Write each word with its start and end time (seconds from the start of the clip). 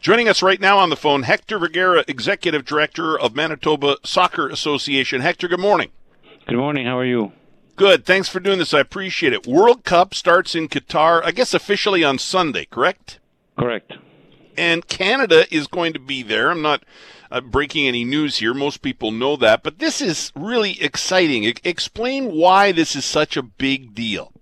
Joining 0.00 0.30
us 0.30 0.42
right 0.42 0.60
now 0.60 0.78
on 0.78 0.88
the 0.88 0.96
phone, 0.96 1.24
Hector 1.24 1.58
Vergara, 1.58 2.04
Executive 2.08 2.64
Director 2.64 3.18
of 3.18 3.36
Manitoba 3.36 3.96
Soccer 4.02 4.48
Association. 4.48 5.20
Hector, 5.20 5.46
good 5.46 5.60
morning. 5.60 5.90
Good 6.46 6.56
morning. 6.56 6.86
How 6.86 6.98
are 6.98 7.04
you? 7.04 7.32
Good. 7.76 8.06
Thanks 8.06 8.26
for 8.26 8.40
doing 8.40 8.58
this. 8.58 8.72
I 8.72 8.80
appreciate 8.80 9.34
it. 9.34 9.46
World 9.46 9.84
Cup 9.84 10.14
starts 10.14 10.54
in 10.54 10.68
Qatar, 10.68 11.22
I 11.22 11.32
guess 11.32 11.52
officially 11.52 12.02
on 12.02 12.18
Sunday, 12.18 12.64
correct? 12.64 13.18
Correct. 13.58 13.92
And 14.56 14.88
Canada 14.88 15.44
is 15.54 15.66
going 15.66 15.92
to 15.92 15.98
be 15.98 16.22
there. 16.22 16.50
I'm 16.50 16.62
not 16.62 16.82
uh, 17.30 17.42
breaking 17.42 17.86
any 17.86 18.02
news 18.02 18.38
here. 18.38 18.54
Most 18.54 18.80
people 18.80 19.10
know 19.10 19.36
that. 19.36 19.62
But 19.62 19.80
this 19.80 20.00
is 20.00 20.32
really 20.34 20.80
exciting. 20.80 21.44
I- 21.44 21.54
explain 21.62 22.32
why 22.32 22.72
this 22.72 22.96
is 22.96 23.04
such 23.04 23.36
a 23.36 23.42
big 23.42 23.94
deal. 23.94 24.32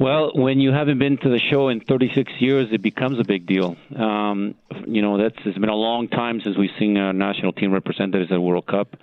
Well, 0.00 0.30
when 0.34 0.60
you 0.60 0.72
haven't 0.72 0.98
been 0.98 1.18
to 1.18 1.28
the 1.28 1.38
show 1.38 1.68
in 1.68 1.80
36 1.80 2.32
years, 2.38 2.68
it 2.72 2.80
becomes 2.80 3.20
a 3.20 3.22
big 3.22 3.44
deal. 3.44 3.76
Um, 3.94 4.54
you 4.86 5.02
know, 5.02 5.18
that's 5.18 5.36
it's 5.44 5.58
been 5.58 5.68
a 5.68 5.74
long 5.74 6.08
time 6.08 6.40
since 6.42 6.56
we've 6.56 6.70
seen 6.78 6.96
our 6.96 7.12
national 7.12 7.52
team 7.52 7.70
representatives 7.70 8.32
at 8.32 8.36
the 8.36 8.40
World 8.40 8.66
Cup. 8.66 8.96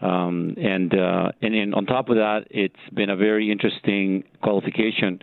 Um, 0.00 0.54
and, 0.56 0.94
uh, 0.94 1.32
and 1.42 1.52
and 1.52 1.74
on 1.74 1.84
top 1.84 2.10
of 2.10 2.16
that, 2.18 2.46
it's 2.50 2.78
been 2.94 3.10
a 3.10 3.16
very 3.16 3.50
interesting 3.50 4.22
qualification 4.40 5.20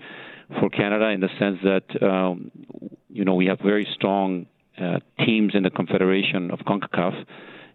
for 0.60 0.70
Canada 0.70 1.08
in 1.08 1.22
the 1.22 1.30
sense 1.40 1.60
that 1.64 2.04
um, 2.04 2.52
you 3.08 3.24
know 3.24 3.36
we 3.36 3.46
have 3.46 3.62
very 3.62 3.88
strong 3.96 4.46
uh, 4.78 5.00
teams 5.26 5.56
in 5.56 5.64
the 5.64 5.70
Confederation 5.70 6.52
of 6.52 6.60
CONCACAF 6.60 7.26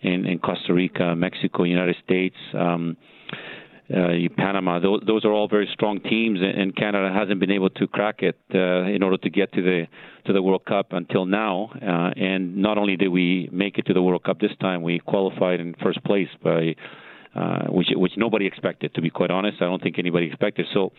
in, 0.02 0.26
in 0.26 0.38
Costa 0.38 0.74
Rica, 0.74 1.16
Mexico, 1.16 1.62
United 1.62 1.96
States. 2.04 2.36
Um, 2.52 2.98
uh, 3.94 4.08
Panama. 4.36 4.78
Those, 4.78 5.02
those 5.06 5.24
are 5.24 5.32
all 5.32 5.48
very 5.48 5.68
strong 5.72 6.00
teams, 6.00 6.40
and 6.42 6.74
Canada 6.76 7.12
hasn't 7.12 7.40
been 7.40 7.50
able 7.50 7.70
to 7.70 7.86
crack 7.86 8.22
it 8.22 8.38
uh, 8.54 8.82
in 8.84 9.02
order 9.02 9.16
to 9.18 9.30
get 9.30 9.52
to 9.52 9.62
the 9.62 9.86
to 10.26 10.32
the 10.32 10.42
World 10.42 10.64
Cup 10.66 10.92
until 10.92 11.24
now. 11.24 11.70
Uh, 11.74 12.10
and 12.20 12.56
not 12.56 12.76
only 12.76 12.96
did 12.96 13.08
we 13.08 13.48
make 13.50 13.78
it 13.78 13.86
to 13.86 13.94
the 13.94 14.02
World 14.02 14.24
Cup 14.24 14.40
this 14.40 14.52
time, 14.60 14.82
we 14.82 14.98
qualified 14.98 15.60
in 15.60 15.74
first 15.82 16.02
place 16.04 16.28
by. 16.42 16.74
Uh, 17.34 17.66
which 17.68 17.88
which 17.94 18.12
nobody 18.16 18.46
expected, 18.46 18.92
to 18.94 19.02
be 19.02 19.10
quite 19.10 19.30
honest. 19.30 19.58
I 19.60 19.66
don't 19.66 19.80
think 19.82 19.98
anybody 19.98 20.26
expected. 20.26 20.66
So, 20.72 20.92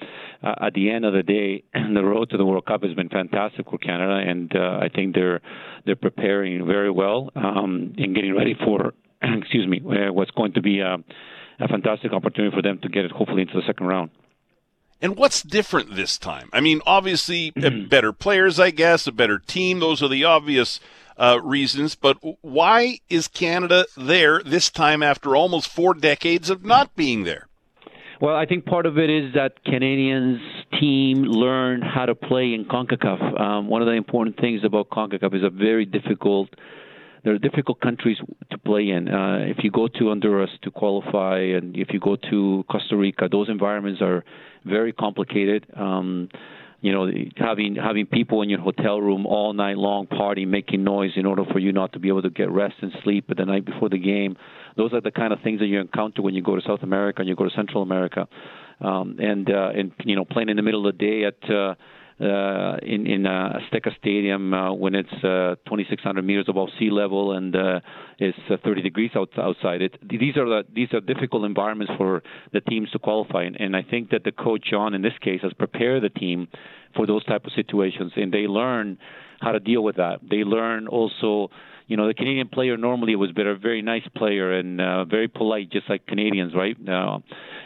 uh, 0.43 0.67
at 0.67 0.73
the 0.73 0.89
end 0.89 1.03
of 1.03 1.11
the 1.11 1.23
day, 1.23 1.63
the 1.73 2.03
road 2.03 2.29
to 2.29 2.37
the 2.37 2.45
World 2.45 2.65
Cup 2.67 2.83
has 2.83 2.93
been 2.93 3.09
fantastic 3.09 3.65
for 3.69 3.79
Canada, 3.79 4.23
and 4.25 4.55
uh, 4.55 4.79
I 4.79 4.89
think 4.93 5.15
they're 5.15 5.41
they're 5.85 5.97
preparing 5.97 6.65
very 6.65 6.91
well 6.91 7.31
um, 7.35 7.93
and 7.97 8.15
getting 8.15 8.35
ready 8.35 8.55
for, 8.63 8.93
excuse 9.21 9.67
me, 9.67 9.81
uh, 9.83 10.13
what's 10.13 10.31
going 10.31 10.53
to 10.53 10.61
be. 10.61 10.81
Uh, 10.81 10.97
a 11.59 11.67
fantastic 11.67 12.13
opportunity 12.13 12.55
for 12.55 12.61
them 12.61 12.79
to 12.79 12.89
get 12.89 13.05
it 13.05 13.11
hopefully 13.11 13.41
into 13.41 13.55
the 13.55 13.63
second 13.65 13.87
round. 13.87 14.11
And 15.01 15.15
what's 15.15 15.41
different 15.41 15.95
this 15.95 16.17
time? 16.17 16.49
I 16.51 16.59
mean, 16.59 16.81
obviously, 16.85 17.51
better 17.51 18.11
players, 18.11 18.59
I 18.59 18.71
guess, 18.71 19.07
a 19.07 19.13
better 19.13 19.39
team. 19.39 19.79
Those 19.79 20.03
are 20.03 20.09
the 20.09 20.25
obvious 20.25 20.81
uh, 21.17 21.39
reasons. 21.41 21.95
But 21.95 22.17
why 22.41 22.99
is 23.09 23.29
Canada 23.29 23.85
there 23.95 24.41
this 24.43 24.69
time 24.69 25.01
after 25.01 25.35
almost 25.35 25.69
four 25.69 25.93
decades 25.93 26.49
of 26.49 26.65
not 26.65 26.95
being 26.95 27.23
there? 27.23 27.47
Well, 28.21 28.35
I 28.35 28.45
think 28.45 28.65
part 28.65 28.85
of 28.85 28.97
it 28.97 29.09
is 29.09 29.33
that 29.35 29.63
Canadians 29.63 30.41
team 30.77 31.23
learn 31.23 31.81
how 31.81 32.05
to 32.05 32.15
play 32.15 32.53
in 32.53 32.65
CONCACAF. 32.65 33.39
Um, 33.39 33.69
one 33.69 33.81
of 33.81 33.85
the 33.85 33.93
important 33.93 34.37
things 34.37 34.65
about 34.65 34.89
CONCACAF 34.89 35.33
is 35.33 35.43
a 35.43 35.49
very 35.49 35.85
difficult 35.85 36.49
they're 37.23 37.37
difficult 37.37 37.81
countries 37.81 38.17
to 38.51 38.57
play 38.57 38.89
in. 38.89 39.07
Uh, 39.07 39.39
if 39.41 39.57
you 39.63 39.71
go 39.71 39.87
to 39.87 40.07
Honduras 40.07 40.49
to 40.63 40.71
qualify, 40.71 41.39
and 41.39 41.75
if 41.75 41.89
you 41.91 41.99
go 41.99 42.15
to 42.29 42.63
Costa 42.69 42.95
Rica, 42.95 43.27
those 43.29 43.49
environments 43.49 44.01
are 44.01 44.23
very 44.65 44.93
complicated. 44.93 45.65
Um, 45.75 46.29
you 46.81 46.93
know, 46.93 47.11
having 47.35 47.75
having 47.75 48.05
people 48.05 48.41
in 48.41 48.49
your 48.49 48.59
hotel 48.59 49.01
room 49.01 49.25
all 49.25 49.51
night 49.51 49.77
long, 49.77 50.07
partying, 50.07 50.47
making 50.47 50.83
noise, 50.83 51.11
in 51.17 51.25
order 51.25 51.43
for 51.51 51.59
you 51.59 51.73
not 51.73 51.91
to 51.93 51.99
be 51.99 52.07
able 52.07 52.21
to 52.21 52.29
get 52.29 52.49
rest 52.49 52.75
and 52.81 52.93
sleep 53.03 53.25
the 53.27 53.45
night 53.45 53.65
before 53.65 53.89
the 53.89 53.97
game. 53.97 54.37
Those 54.77 54.93
are 54.93 55.01
the 55.01 55.11
kind 55.11 55.33
of 55.33 55.41
things 55.41 55.59
that 55.59 55.65
you 55.65 55.81
encounter 55.81 56.21
when 56.21 56.35
you 56.35 56.41
go 56.41 56.55
to 56.55 56.61
South 56.65 56.83
America 56.83 57.19
and 57.19 57.27
you 57.27 57.35
go 57.35 57.43
to 57.43 57.53
Central 57.53 57.83
America, 57.83 58.29
um, 58.79 59.17
and 59.19 59.49
uh, 59.49 59.71
and 59.75 59.91
you 60.05 60.15
know, 60.15 60.23
playing 60.23 60.47
in 60.47 60.55
the 60.55 60.63
middle 60.63 60.87
of 60.87 60.97
the 60.97 61.05
day 61.05 61.25
at 61.25 61.51
uh, 61.53 61.75
uh, 62.21 62.77
in 62.81 63.07
in 63.07 63.25
uh, 63.25 63.59
Azteca 63.59 63.95
Stadium 63.97 64.53
uh, 64.53 64.73
when 64.73 64.95
it's 64.95 65.11
uh, 65.23 65.55
2,600 65.65 66.23
meters 66.23 66.45
above 66.49 66.69
sea 66.77 66.89
level 66.89 67.33
and 67.33 67.55
uh, 67.55 67.79
it's 68.17 68.37
uh, 68.49 68.57
30 68.63 68.81
degrees 68.81 69.11
out, 69.15 69.29
outside. 69.37 69.81
It 69.81 69.97
these 70.01 70.35
are 70.37 70.45
the, 70.45 70.63
these 70.73 70.89
are 70.93 70.99
difficult 70.99 71.45
environments 71.45 71.93
for 71.97 72.21
the 72.51 72.61
teams 72.61 72.91
to 72.91 72.99
qualify, 72.99 73.43
and, 73.43 73.75
I 73.75 73.83
think 73.83 74.09
that 74.09 74.23
the 74.23 74.31
coach 74.31 74.65
John 74.69 74.93
in 74.93 75.01
this 75.01 75.17
case 75.21 75.41
has 75.43 75.53
prepared 75.53 76.03
the 76.03 76.09
team 76.09 76.47
for 76.95 77.05
those 77.05 77.23
type 77.25 77.45
of 77.45 77.53
situations, 77.53 78.11
and 78.15 78.33
they 78.33 78.47
learn 78.47 78.97
how 79.39 79.51
to 79.51 79.59
deal 79.59 79.83
with 79.83 79.95
that. 79.97 80.19
They 80.29 80.43
learn 80.43 80.87
also 80.87 81.49
you 81.87 81.97
know, 81.97 82.07
the 82.07 82.13
Canadian 82.13 82.49
player 82.49 82.77
normally 82.77 83.15
was 83.15 83.31
a 83.31 83.55
very 83.55 83.81
nice 83.81 84.07
player 84.15 84.53
and 84.53 84.79
uh, 84.79 85.05
very 85.05 85.27
polite, 85.27 85.71
just 85.71 85.89
like 85.89 86.05
Canadians, 86.05 86.53
right? 86.53 86.77
Uh, 86.87 87.17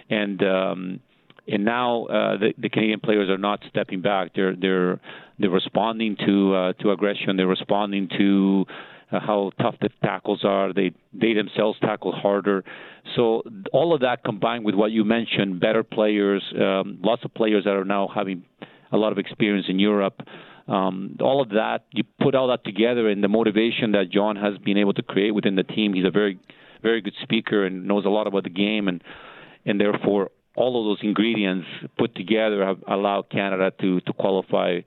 and 0.09 0.41
um, 0.41 0.99
and 1.47 1.65
now 1.65 2.05
uh, 2.05 2.37
the, 2.37 2.53
the 2.57 2.69
Canadian 2.69 2.99
players 2.99 3.29
are 3.29 3.37
not 3.37 3.61
stepping 3.69 4.01
back. 4.01 4.31
They're 4.35 4.55
they're 4.55 4.99
they're 5.39 5.49
responding 5.49 6.17
to 6.25 6.55
uh, 6.55 6.73
to 6.73 6.91
aggression. 6.91 7.35
They're 7.37 7.47
responding 7.47 8.09
to 8.17 8.65
uh, 9.11 9.19
how 9.19 9.51
tough 9.59 9.75
the 9.81 9.89
tackles 10.03 10.43
are. 10.45 10.73
They 10.73 10.91
they 11.13 11.33
themselves 11.33 11.77
tackle 11.81 12.13
harder. 12.13 12.63
So 13.15 13.43
all 13.73 13.93
of 13.93 14.01
that 14.01 14.23
combined 14.23 14.63
with 14.63 14.75
what 14.75 14.91
you 14.91 15.03
mentioned, 15.03 15.59
better 15.59 15.83
players, 15.83 16.43
um, 16.59 16.99
lots 17.03 17.25
of 17.25 17.33
players 17.33 17.65
that 17.65 17.73
are 17.73 17.85
now 17.85 18.07
having 18.13 18.45
a 18.91 18.97
lot 18.97 19.11
of 19.11 19.17
experience 19.17 19.65
in 19.67 19.79
Europe. 19.79 20.21
Um, 20.65 21.17
all 21.19 21.41
of 21.41 21.49
that, 21.49 21.83
you 21.91 22.05
put 22.21 22.35
all 22.35 22.47
that 22.47 22.63
together, 22.63 23.09
and 23.09 23.21
the 23.21 23.27
motivation 23.27 23.91
that 23.91 24.09
John 24.11 24.37
has 24.37 24.57
been 24.59 24.77
able 24.77 24.93
to 24.93 25.01
create 25.01 25.31
within 25.31 25.55
the 25.55 25.63
team. 25.63 25.93
He's 25.93 26.05
a 26.05 26.11
very, 26.11 26.39
very 26.81 27.01
good 27.01 27.15
speaker 27.21 27.65
and 27.65 27.85
knows 27.85 28.05
a 28.05 28.09
lot 28.09 28.27
about 28.27 28.43
the 28.43 28.49
game, 28.49 28.87
and 28.87 29.03
and 29.65 29.79
therefore 29.79 30.29
all 30.55 30.79
of 30.79 30.85
those 30.85 31.03
ingredients 31.03 31.67
put 31.97 32.15
together 32.15 32.65
have 32.65 32.83
allowed 32.87 33.29
Canada 33.29 33.71
to 33.81 33.99
to 34.01 34.13
qualify 34.13 34.81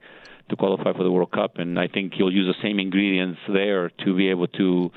to 0.49 0.55
qualify 0.55 0.93
for 0.93 1.03
the 1.03 1.11
World 1.11 1.31
Cup, 1.31 1.57
and 1.57 1.77
I 1.77 1.87
think 1.87 2.13
he'll 2.13 2.31
use 2.31 2.47
the 2.47 2.61
same 2.63 2.79
ingredients 2.79 3.39
there 3.51 3.89
to 4.05 4.15
be 4.15 4.29
able 4.29 4.47
to 4.47 4.91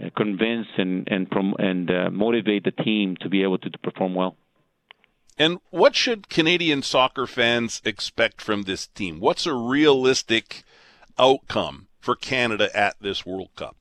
uh, 0.00 0.10
convince 0.16 0.68
and 0.78 1.08
and 1.10 1.30
prom- 1.30 1.56
and 1.58 1.90
uh, 1.90 2.10
motivate 2.10 2.64
the 2.64 2.70
team 2.70 3.16
to 3.20 3.28
be 3.28 3.42
able 3.42 3.58
to, 3.58 3.70
to 3.70 3.78
perform 3.78 4.14
well. 4.14 4.36
And 5.38 5.58
what 5.70 5.96
should 5.96 6.28
Canadian 6.28 6.82
soccer 6.82 7.26
fans 7.26 7.80
expect 7.84 8.40
from 8.40 8.62
this 8.62 8.86
team? 8.86 9.18
What's 9.18 9.46
a 9.46 9.54
realistic 9.54 10.62
outcome 11.18 11.88
for 11.98 12.14
Canada 12.14 12.68
at 12.76 12.96
this 13.00 13.24
World 13.24 13.48
Cup? 13.56 13.76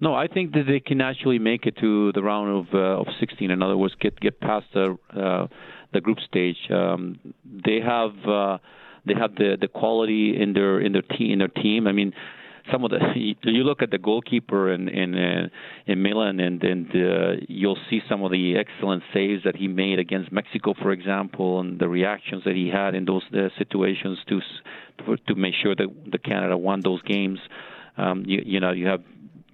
No, 0.00 0.14
I 0.14 0.26
think 0.26 0.52
that 0.52 0.64
they 0.66 0.80
can 0.80 1.00
actually 1.00 1.38
make 1.38 1.66
it 1.66 1.76
to 1.78 2.12
the 2.12 2.22
round 2.22 2.66
of 2.66 2.74
uh, 2.74 3.00
of 3.00 3.06
16. 3.20 3.50
In 3.50 3.62
other 3.62 3.76
words, 3.76 3.94
get 4.00 4.18
get 4.18 4.40
past 4.40 4.66
the 4.74 4.96
uh, 5.14 5.46
the 5.92 6.00
group 6.00 6.18
stage. 6.20 6.58
Um, 6.70 7.18
they 7.44 7.80
have 7.80 8.12
uh, 8.26 8.58
they 9.06 9.14
have 9.14 9.34
the 9.34 9.56
the 9.60 9.68
quality 9.68 10.40
in 10.40 10.52
their 10.52 10.80
in 10.80 10.92
their 10.92 11.02
team 11.02 11.32
in 11.32 11.38
their 11.38 11.48
team. 11.48 11.86
I 11.86 11.92
mean, 11.92 12.12
some 12.70 12.84
of 12.84 12.90
the 12.90 12.98
you 13.42 13.64
look 13.64 13.82
at 13.82 13.90
the 13.90 13.98
goalkeeper 13.98 14.72
in 14.72 14.88
in 14.88 15.14
uh, 15.14 15.48
in 15.86 16.02
Milan 16.02 16.40
and 16.40 16.62
and 16.62 16.86
uh, 16.90 17.44
you'll 17.48 17.78
see 17.90 18.00
some 18.08 18.22
of 18.22 18.30
the 18.30 18.56
excellent 18.56 19.02
saves 19.12 19.44
that 19.44 19.56
he 19.56 19.68
made 19.68 19.98
against 19.98 20.32
Mexico, 20.32 20.74
for 20.80 20.92
example, 20.92 21.60
and 21.60 21.78
the 21.78 21.88
reactions 21.88 22.44
that 22.44 22.54
he 22.54 22.68
had 22.68 22.94
in 22.94 23.04
those 23.04 23.22
uh, 23.34 23.48
situations 23.58 24.18
to 24.28 24.40
to 25.26 25.34
make 25.34 25.54
sure 25.62 25.74
that 25.74 25.88
the 26.10 26.18
Canada 26.18 26.56
won 26.56 26.80
those 26.80 27.02
games. 27.02 27.38
Um, 27.96 28.24
you, 28.26 28.42
you 28.44 28.60
know, 28.60 28.72
you 28.72 28.86
have 28.86 29.02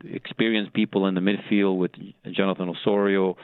experienced 0.04 0.72
people 0.72 1.06
in 1.06 1.14
the 1.14 1.20
midfield 1.20 1.76
with 1.76 1.90
Jonathan 2.30 2.68
Osorio, 2.68 3.36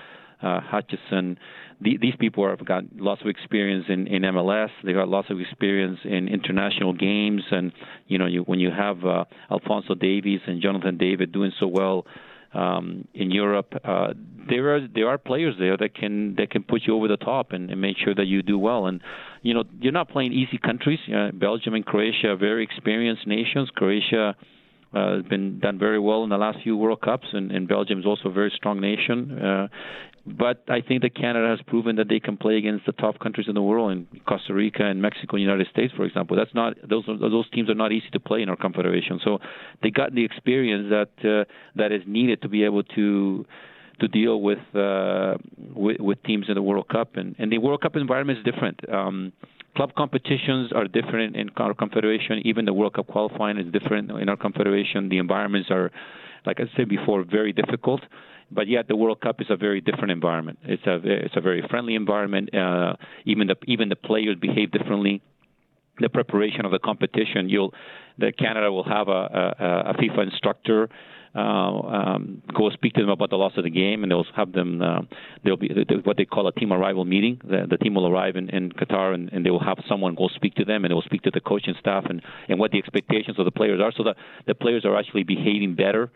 uh, 0.43 0.61
Hutchinson. 0.61 1.39
The, 1.81 1.99
these 2.01 2.15
people 2.19 2.49
have 2.49 2.65
got 2.65 2.85
lots 2.97 3.21
of 3.21 3.29
experience 3.29 3.87
in, 3.89 4.07
in 4.07 4.23
MLS. 4.23 4.71
They've 4.83 4.95
got 4.95 5.09
lots 5.09 5.31
of 5.31 5.41
experience 5.41 5.99
in 6.05 6.29
international 6.29 6.93
games, 6.93 7.43
and 7.51 7.73
you 8.07 8.19
know, 8.19 8.27
you, 8.27 8.43
when 8.43 8.61
you 8.61 8.71
have 8.71 9.05
uh, 9.05 9.25
Alphonso 9.51 9.95
Davies 9.95 10.41
and 10.47 10.63
Jonathan 10.63 10.97
David 10.97 11.33
doing 11.33 11.53
so 11.59 11.67
well 11.67 12.07
um, 12.53 13.09
in 13.15 13.31
Europe, 13.31 13.75
uh, 13.85 14.15
there 14.49 14.77
are 14.77 14.87
there 14.95 15.09
are 15.09 15.19
players 15.19 15.55
there 15.59 15.77
that 15.77 15.95
can 15.95 16.37
that 16.37 16.51
can 16.51 16.63
put 16.63 16.83
you 16.87 16.95
over 16.95 17.09
the 17.09 17.17
top 17.17 17.53
and, 17.53 17.71
and 17.71 17.81
make 17.81 17.97
sure 17.97 18.15
that 18.15 18.27
you 18.27 18.43
do 18.43 18.59
well. 18.59 18.87
And 18.87 19.01
you 19.43 19.55
know, 19.55 19.65
you're 19.81 19.93
not 19.93 20.09
playing 20.09 20.33
easy 20.33 20.59
countries. 20.59 21.01
Uh, 21.13 21.31
Belgium 21.33 21.75
and 21.75 21.85
Croatia 21.85 22.29
are 22.29 22.37
very 22.37 22.63
experienced 22.63 23.27
nations. 23.27 23.71
Croatia 23.75 24.37
uh, 24.95 25.19
been 25.29 25.59
done 25.61 25.79
very 25.79 25.99
well 25.99 26.25
in 26.25 26.31
the 26.31 26.37
last 26.37 26.59
few 26.63 26.77
World 26.77 27.01
Cups, 27.01 27.27
and, 27.33 27.51
and 27.51 27.67
Belgium 27.69 27.99
is 28.01 28.07
also 28.07 28.29
a 28.29 28.33
very 28.33 28.53
strong 28.55 28.81
nation. 28.81 29.39
Uh, 29.39 29.69
but 30.27 30.65
I 30.69 30.81
think 30.81 31.03
that 31.03 31.15
Canada 31.15 31.49
has 31.49 31.61
proven 31.67 31.97
that 31.97 32.09
they 32.09 32.19
can 32.19 32.39
play 32.39 32.57
against 32.57 32.87
the 32.87 32.93
top 32.93 33.19
countries 33.19 33.47
in 33.47 33.55
the 33.55 33.63
world, 33.63 33.93
in 33.93 34.07
Costa 34.27 34.55
Rica 34.55 34.85
and 34.85 35.03
Mexico 35.03 35.37
and 35.37 35.43
United 35.43 35.67
States, 35.71 35.93
for 35.95 36.05
example. 36.05 36.37
That's 36.37 36.55
not 36.55 36.75
those 36.89 37.05
those 37.07 37.49
teams 37.51 37.69
are 37.69 37.75
not 37.75 37.93
easy 37.93 38.09
to 38.13 38.21
play 38.21 38.41
in 38.41 38.49
our 38.49 38.57
confederation. 38.57 39.21
So 39.23 39.39
they 39.83 39.91
got 39.91 40.15
the 40.15 40.25
experience 40.25 40.89
that 40.91 41.29
uh, 41.29 41.45
that 41.77 41.93
is 41.93 42.03
needed 42.07 42.41
to 42.43 42.49
be 42.49 42.65
able 42.65 42.85
to 42.85 43.45
to 44.01 44.09
deal 44.09 44.41
with 44.41 44.59
uh, 44.75 45.35
with, 45.75 46.01
with 46.01 46.23
teams 46.23 46.47
in 46.49 46.55
the 46.55 46.63
World 46.63 46.89
Cup, 46.89 47.17
and 47.17 47.37
and 47.39 47.53
the 47.53 47.59
World 47.59 47.83
Cup 47.83 47.95
environment 47.95 48.39
is 48.39 48.45
different. 48.45 48.81
Um, 48.89 49.33
club 49.77 49.95
competitions 49.95 50.73
are 50.73 50.87
different 50.87 51.37
in 51.37 51.51
our 51.57 51.75
confederation. 51.75 52.41
Even 52.45 52.65
the 52.65 52.73
World 52.73 52.95
Cup 52.95 53.07
qualifying 53.07 53.59
is 53.59 53.71
different 53.73 54.11
in 54.11 54.29
our 54.29 54.37
confederation. 54.37 55.09
The 55.09 55.19
environments 55.19 55.71
are, 55.71 55.91
like 56.47 56.61
I 56.61 56.65
said 56.77 56.89
before, 56.89 57.25
very 57.25 57.53
difficult. 57.53 58.03
But 58.51 58.69
yet 58.69 58.89
the 58.89 58.97
World 58.97 59.21
Cup 59.21 59.41
is 59.41 59.49
a 59.51 59.57
very 59.57 59.81
different 59.81 60.11
environment. 60.11 60.59
It's 60.65 60.87
a 60.87 61.01
it's 61.03 61.37
a 61.37 61.41
very 61.41 61.67
friendly 61.69 61.95
environment. 61.95 62.55
Uh, 62.55 62.95
even 63.25 63.49
the 63.49 63.57
even 63.67 63.89
the 63.89 63.97
players 63.97 64.37
behave 64.39 64.71
differently. 64.71 65.23
The 65.99 66.09
preparation 66.09 66.65
of 66.65 66.73
the 66.73 66.81
competition, 66.81 67.49
you'll 67.49 67.73
the 68.19 68.33
Canada 68.33 68.71
will 68.71 68.85
have 68.85 69.09
a, 69.09 69.55
a, 69.59 69.91
a 69.91 69.95
FIFA 69.95 70.25
instructor 70.31 70.89
uh, 71.35 71.41
um, 71.41 72.43
go 72.57 72.71
speak 72.71 72.95
to 72.95 73.01
them 73.01 73.11
about 73.11 73.31
the 73.31 73.37
loss 73.37 73.53
of 73.57 73.65
the 73.65 73.71
game, 73.71 74.03
and 74.03 74.11
they'll 74.11 74.27
have 74.37 74.53
them. 74.53 74.81
Uh, 74.81 75.01
there'll 75.43 75.57
be 75.57 75.69
what 76.05 76.17
they 76.17 76.25
call 76.25 76.47
a 76.47 76.53
team 76.53 76.73
arrival 76.73 77.05
meeting. 77.05 77.41
The, 77.43 77.67
the 77.69 77.77
team 77.77 77.95
will 77.95 78.07
arrive 78.07 78.37
in, 78.37 78.51
in 78.51 78.71
Qatar, 78.71 79.15
and, 79.15 79.33
and 79.33 79.45
they 79.45 79.51
will 79.51 79.65
have 79.65 79.79
someone 79.89 80.15
go 80.15 80.29
speak 80.29 80.55
to 80.57 80.65
them, 80.65 80.85
and 80.85 80.91
they 80.91 80.95
will 80.95 81.03
speak 81.03 81.23
to 81.23 81.31
the 81.31 81.41
coaching 81.41 81.75
staff 81.81 82.05
and 82.09 82.23
and 82.49 82.59
what 82.59 82.71
the 82.71 82.79
expectations 82.79 83.39
of 83.39 83.45
the 83.45 83.51
players 83.51 83.81
are, 83.81 83.93
so 83.97 84.05
that 84.05 84.17
the 84.47 84.55
players 84.55 84.85
are 84.85 84.97
actually 84.97 85.25
behaving 85.25 85.75
better. 85.75 86.11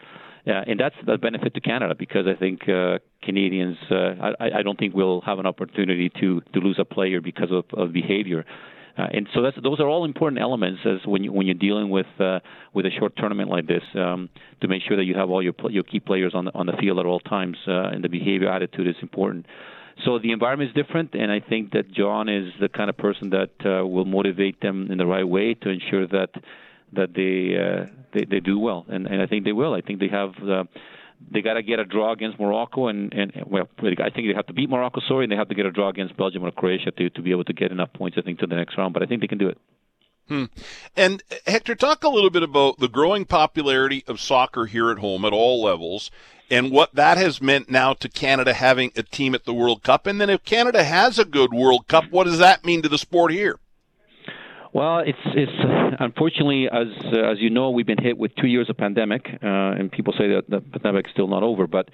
Uh, 0.47 0.65
and 0.67 0.81
that's 0.81 0.95
the 1.05 1.19
benefit 1.19 1.53
to 1.55 1.61
Canada 1.61 1.95
because 1.99 2.27
I 2.27 2.39
think 2.39 2.69
uh, 2.69 2.99
Canadians, 3.23 3.77
uh, 3.91 4.33
I, 4.41 4.59
I 4.59 4.63
don't 4.63 4.79
think 4.79 4.95
we'll 4.95 5.21
have 5.23 5.39
an 5.39 5.47
opportunity 5.47 6.11
to 6.21 6.41
to 6.55 6.61
lose 6.61 6.79
a 6.79 6.85
player 6.85 7.21
because 7.21 7.51
of, 7.51 7.65
of 7.77 7.93
behavior. 7.93 8.45
Uh, 8.99 9.07
and 9.13 9.29
so 9.33 9.43
those 9.63 9.79
are 9.79 9.87
all 9.87 10.05
important 10.05 10.43
elements 10.43 10.81
as 10.85 11.07
when 11.07 11.23
you 11.23 11.33
when 11.33 11.47
you're 11.47 11.55
dealing 11.55 11.89
with 11.89 12.07
uh, 12.19 12.41
with 12.75 12.85
a 12.85 12.91
short 12.99 13.17
tournament 13.17 13.49
like 13.49 13.67
this 13.67 13.83
um, 13.95 14.29
to 14.61 14.67
make 14.67 14.83
sure 14.87 14.97
that 14.97 15.05
you 15.05 15.15
have 15.15 15.31
all 15.31 15.43
your 15.43 15.55
your 15.71 15.85
key 15.85 16.01
players 16.01 16.35
on 16.35 16.47
the 16.47 16.55
on 16.55 16.67
the 16.67 16.73
field 16.81 16.99
at 16.99 17.07
all 17.07 17.21
times 17.21 17.57
uh, 17.69 17.91
and 17.93 18.03
the 18.03 18.09
behavior 18.09 18.51
attitude 18.51 18.89
is 18.89 18.97
important. 19.01 19.47
So 20.05 20.19
the 20.19 20.31
environment 20.33 20.71
is 20.71 20.75
different, 20.75 21.15
and 21.15 21.31
I 21.31 21.41
think 21.41 21.73
that 21.73 21.91
John 21.93 22.29
is 22.29 22.53
the 22.61 22.69
kind 22.69 22.89
of 22.89 22.97
person 22.97 23.31
that 23.31 23.51
uh, 23.65 23.87
will 23.87 24.05
motivate 24.05 24.61
them 24.61 24.91
in 24.91 24.99
the 24.99 25.07
right 25.07 25.27
way 25.27 25.55
to 25.55 25.69
ensure 25.69 26.07
that 26.09 26.31
that 26.93 27.15
they 27.15 27.57
uh, 27.57 27.87
they, 28.13 28.25
they 28.25 28.41
do 28.41 28.59
well, 28.59 28.87
and, 28.89 29.07
and 29.07 29.23
I 29.23 29.27
think 29.27 29.45
they 29.45 29.53
will. 29.53 29.75
I 29.75 29.81
think 29.81 30.01
they 30.01 30.09
have. 30.09 30.35
They 31.31 31.43
got 31.43 31.55
to 31.55 31.63
get 31.63 31.79
a 31.79 31.85
draw 31.85 32.13
against 32.13 32.39
Morocco, 32.39 32.87
and, 32.87 33.13
and 33.13 33.33
well, 33.47 33.69
I 33.81 34.11
think 34.11 34.29
they 34.29 34.35
have 34.35 34.47
to 34.47 34.53
beat 34.53 34.71
Morocco, 34.71 35.01
sorry, 35.07 35.25
and 35.25 35.33
they 35.33 35.37
have 35.37 35.49
to 35.49 35.55
get 35.55 35.67
a 35.67 35.71
draw 35.71 35.89
against 35.89 36.17
Belgium 36.17 36.45
or 36.45 36.51
Croatia 36.51 36.91
to 36.93 37.11
to 37.11 37.23
be 37.23 37.33
able 37.33 37.45
to 37.45 37.53
get 37.53 37.73
enough 37.73 37.93
points, 37.93 38.17
I 38.19 38.23
think, 38.23 38.39
to 38.39 38.47
the 38.47 38.55
next 38.55 38.79
round. 38.79 38.95
But 38.95 39.03
I 39.03 39.07
think 39.07 39.21
they 39.21 39.27
can 39.27 39.39
do 39.39 39.49
it. 39.49 39.59
Hmm. 40.29 40.45
And 40.95 41.23
Hector, 41.47 41.75
talk 41.75 42.05
a 42.05 42.09
little 42.09 42.31
bit 42.31 42.43
about 42.43 42.79
the 42.79 42.89
growing 42.89 43.25
popularity 43.25 44.05
of 44.07 44.21
soccer 44.21 44.67
here 44.67 44.91
at 44.91 44.99
home 44.99 45.25
at 45.25 45.33
all 45.33 45.63
levels, 45.63 46.11
and 46.51 46.71
what 46.71 46.95
that 46.95 47.17
has 47.19 47.41
meant 47.41 47.71
now 47.71 47.95
to 47.95 48.09
Canada 48.09 48.53
having 48.53 48.93
a 48.95 49.03
team 49.03 49.35
at 49.35 49.45
the 49.45 49.55
World 49.55 49.83
Cup. 49.83 50.07
And 50.07 50.21
then 50.21 50.31
if 50.31 50.45
Canada 50.45 50.85
has 50.85 51.19
a 51.19 51.25
good 51.25 51.53
World 51.53 51.89
Cup, 51.89 52.11
what 52.11 52.25
does 52.25 52.39
that 52.39 52.65
mean 52.65 52.83
to 52.83 52.89
the 52.89 52.99
sport 52.99 53.33
here? 53.33 53.59
Well, 54.73 54.99
it's 54.99 55.19
it's 55.25 55.97
unfortunately 55.99 56.69
as 56.71 56.89
uh, 57.13 57.31
as 57.31 57.39
you 57.39 57.51
know 57.51 57.71
we've 57.71 57.87
been 57.87 58.03
hit 58.03 58.19
with 58.19 58.35
two 58.37 58.49
years 58.49 58.69
of 58.69 58.77
pandemic, 58.77 59.27
uh, 59.27 59.47
and 59.79 59.91
people 59.91 60.13
say 60.13 60.29
that 60.29 60.45
the 60.49 60.61
pandemic 60.61 61.07
is 61.07 61.13
still 61.13 61.29
not 61.29 61.43
over, 61.43 61.67
but 61.67 61.89